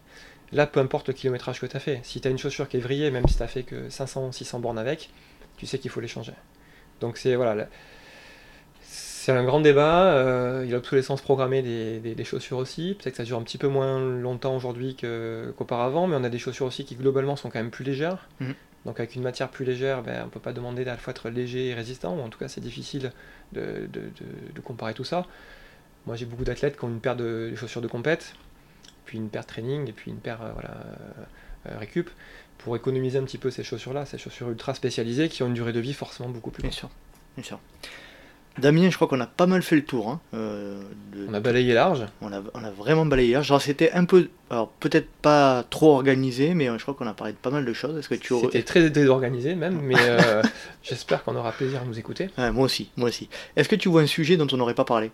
[0.51, 2.78] Là, peu importe le kilométrage que tu as fait, si tu as une chaussure qui
[2.78, 5.11] est vrillée, même si tu as fait que 500 600 bornes avec,
[5.57, 6.32] tu sais qu'il faut les changer.
[7.01, 7.68] Donc c'est voilà,
[9.29, 10.07] c'est un grand débat.
[10.07, 12.97] Euh, il a l'obsolescence programmée des, des, chaussures aussi.
[12.99, 16.39] Peut-être que ça dure un petit peu moins longtemps aujourd'hui qu'auparavant, mais on a des
[16.39, 18.26] chaussures aussi qui globalement sont quand même plus légères.
[18.41, 18.55] Mhm.
[18.87, 21.11] Donc avec une matière plus légère, ben, on ne peut pas demander à la fois
[21.11, 23.12] être léger et résistant, ou en tout cas c'est difficile
[23.53, 25.26] de, de, comparer tout ça.
[26.07, 28.33] Moi j'ai beaucoup d'athlètes qui ont une paire de chaussures de compète,
[29.05, 30.70] puis une paire de training, et puis une paire euh, voilà,
[31.66, 32.09] euh, récup,
[32.57, 35.74] pour économiser un petit peu ces chaussures-là, ces chaussures ultra spécialisées qui ont une durée
[35.74, 36.70] de vie forcément beaucoup plus longue.
[36.70, 36.89] Bien sûr,
[37.37, 37.61] bien sûr.
[38.59, 40.09] Damien, je crois qu'on a pas mal fait le tour.
[40.09, 40.82] Hein, euh,
[41.28, 42.04] on a balayé large.
[42.20, 43.46] On a, on a vraiment balayé large.
[43.46, 44.28] Genre, c'était un peu.
[44.50, 47.72] Alors, peut-être pas trop organisé, mais je crois qu'on a parlé de pas mal de
[47.72, 47.96] choses.
[47.98, 50.42] Est-ce que tu C'était très désorganisé, même, mais euh,
[50.82, 52.30] j'espère qu'on aura plaisir à nous écouter.
[52.36, 53.28] moi aussi, moi aussi.
[53.56, 55.11] Est-ce que tu vois un sujet dont on n'aurait pas parlé?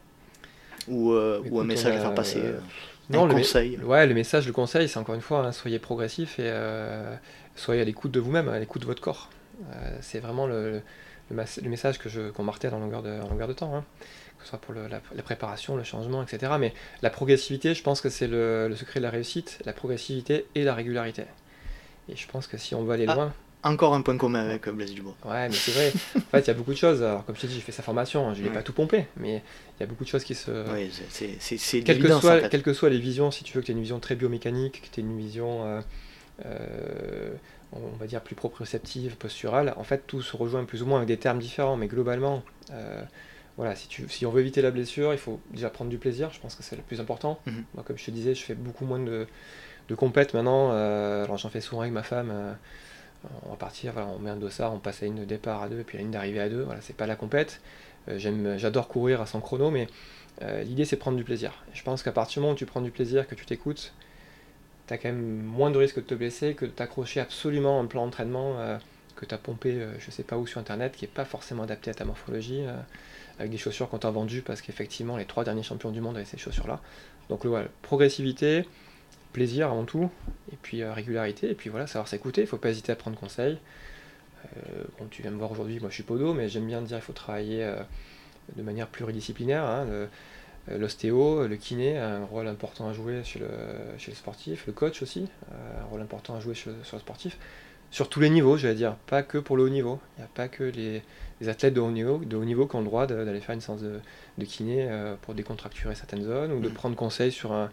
[0.88, 2.40] Ou, euh, ou, un message à faire passer
[3.10, 3.78] Non, le conseil.
[3.84, 6.50] Ouais, le message, le conseil, c'est encore une fois, hein, soyez progressif et
[7.56, 9.30] soyez à l'écoute de vous-même, à l'écoute de votre corps.
[10.00, 10.82] c'est vraiment le le,
[11.30, 13.84] message que je, qu'on martèle en longueur de, en longueur de temps, hein.
[14.38, 16.52] que ce soit pour la, préparation, le changement, etc.
[16.58, 16.72] Mais
[17.02, 20.74] la progressivité, je pense que c'est le, secret de la réussite, la progressivité et la
[20.74, 21.24] régularité.
[22.08, 23.32] Et je pense que si on veut aller ah, loin...
[23.62, 25.16] Encore un point commun avec euh, Blaise Dubois.
[25.24, 25.92] Ouais, mais c'est vrai.
[26.16, 27.02] en fait, il y a beaucoup de choses.
[27.02, 28.74] Alors, comme je t'ai dit, j'ai fait sa formation, hein, je ne l'ai pas tout
[28.74, 29.42] pompé, mais
[29.78, 30.50] il y a beaucoup de choses qui se.
[30.70, 33.72] Oui, c'est, quelles, que soient, quelles que soient les visions, si tu veux que tu
[33.72, 35.64] aies une vision très biomécanique, que tu aies une vision.
[35.64, 35.80] Euh,
[36.44, 37.30] euh,
[37.74, 41.08] on va dire plus proprioceptive, posturale, en fait tout se rejoint plus ou moins avec
[41.08, 43.02] des termes différents, mais globalement, euh,
[43.56, 46.30] voilà, si, tu, si on veut éviter la blessure, il faut déjà prendre du plaisir,
[46.32, 47.38] je pense que c'est le plus important.
[47.46, 47.64] Mhm.
[47.74, 49.26] Moi, comme je te disais, je fais beaucoup moins de,
[49.88, 52.52] de compètes maintenant, euh, alors j'en fais souvent avec ma femme, euh,
[53.46, 55.68] on va partir, voilà, on met un dossard, on passe à une de départ à
[55.68, 57.60] deux, puis à une d'arrivée à deux, voilà, c'est pas la compète.
[58.08, 59.88] j'aime, j'adore courir à 100 chrono, mais
[60.62, 61.64] l'idée c'est prendre du plaisir.
[61.72, 63.94] je pense qu'à partir du moment où tu prends du plaisir, que tu t'écoutes,
[64.86, 67.82] tu as quand même moins de risques de te blesser que de t'accrocher absolument à
[67.82, 68.78] un plan d'entraînement euh,
[69.16, 71.62] que tu as pompé euh, je sais pas où sur internet qui n'est pas forcément
[71.62, 72.76] adapté à ta morphologie euh,
[73.38, 76.24] avec des chaussures qu'on t'a vendues parce qu'effectivement les trois derniers champions du monde avaient
[76.24, 76.80] ces chaussures là
[77.28, 78.68] donc voilà, progressivité
[79.32, 80.10] plaisir avant tout
[80.52, 83.58] et puis régularité et puis voilà savoir s'écouter il faut pas hésiter à prendre conseil.
[84.98, 87.02] Bon tu viens me voir aujourd'hui moi je suis podo mais j'aime bien dire il
[87.02, 87.66] faut travailler
[88.54, 89.86] de manière pluridisciplinaire hein,
[90.68, 93.48] l'ostéo, le kiné a un rôle important à jouer chez le,
[93.98, 97.38] chez le sportif, le coach aussi a un rôle important à jouer sur, le sportif,
[97.90, 100.00] sur tous les niveaux, j'allais dire, pas que pour le haut niveau.
[100.16, 101.02] Il n'y a pas que les,
[101.48, 103.82] athlètes de haut niveau, de haut niveau qui ont le droit d'aller faire une séance
[103.82, 106.74] de, kiné euh, pour décontracturer certaines zones ou de mm.
[106.74, 107.70] prendre conseil sur un,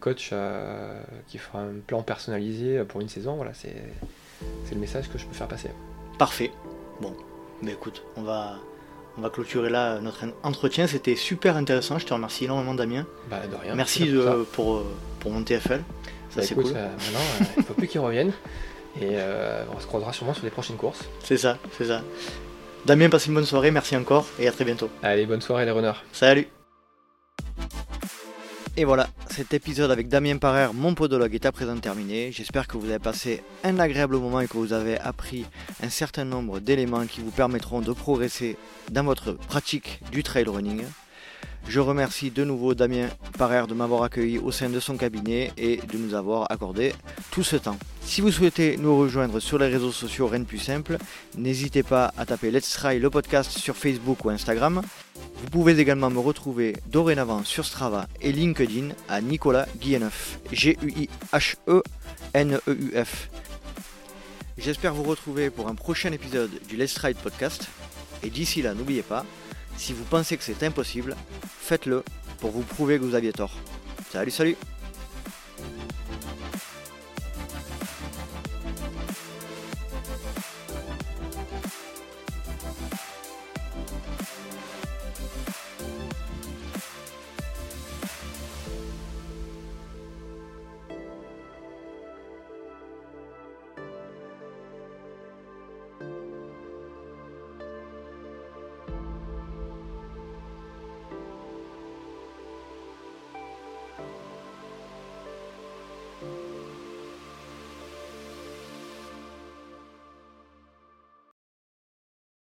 [0.00, 3.36] coach euh, qui fera un plan personnalisé pour une saison.
[3.36, 3.74] Voilà, c'est
[4.72, 5.68] le message que je peux faire passer.
[6.18, 6.50] Parfait.
[7.00, 7.14] Bon,
[7.60, 8.56] mais écoute, on va,
[9.18, 10.86] on va clôturer là notre entretien.
[10.86, 11.98] C'était super intéressant.
[11.98, 13.06] Je te remercie énormément, Damien.
[13.30, 13.74] Bah, de rien.
[13.74, 14.86] Merci euh, pour, euh,
[15.20, 15.82] pour mon TFL.
[16.30, 16.66] Ça, bah, c'est cool.
[16.74, 18.32] Euh, maintenant, il ne faut plus qu'il revienne.
[19.00, 19.16] Et
[19.74, 21.04] on se croisera sûrement sur les prochaines courses.
[21.22, 22.02] C'est ça, c'est ça.
[22.84, 23.70] Damien, passe une bonne soirée.
[23.70, 24.90] Merci encore et à très bientôt.
[25.02, 25.92] Allez, bonne soirée, les runners.
[26.12, 26.48] Salut.
[28.74, 32.32] Et voilà, cet épisode avec Damien Parer, mon podologue, est à présent terminé.
[32.32, 35.44] J'espère que vous avez passé un agréable moment et que vous avez appris
[35.82, 38.56] un certain nombre d'éléments qui vous permettront de progresser
[38.90, 40.84] dans votre pratique du trail running.
[41.68, 43.08] Je remercie de nouveau Damien
[43.38, 46.92] Parer de m'avoir accueilli au sein de son cabinet et de nous avoir accordé
[47.30, 47.78] tout ce temps.
[48.02, 50.98] Si vous souhaitez nous rejoindre sur les réseaux sociaux Rennes Plus Simple,
[51.36, 54.82] n'hésitez pas à taper Let's Try le podcast sur Facebook ou Instagram.
[55.14, 60.40] Vous pouvez également me retrouver dorénavant sur Strava et LinkedIn à Nicolas Guilleneuf.
[60.52, 61.12] G-U-I-H-E-N-E-U-F.
[64.58, 67.68] J'espère vous retrouver pour un prochain épisode du Let's Try podcast.
[68.22, 69.24] Et d'ici là, n'oubliez pas,
[69.76, 71.16] si vous pensez que c'est impossible,
[71.60, 72.04] faites-le
[72.38, 73.52] pour vous prouver que vous aviez tort.
[74.10, 74.56] Salut, salut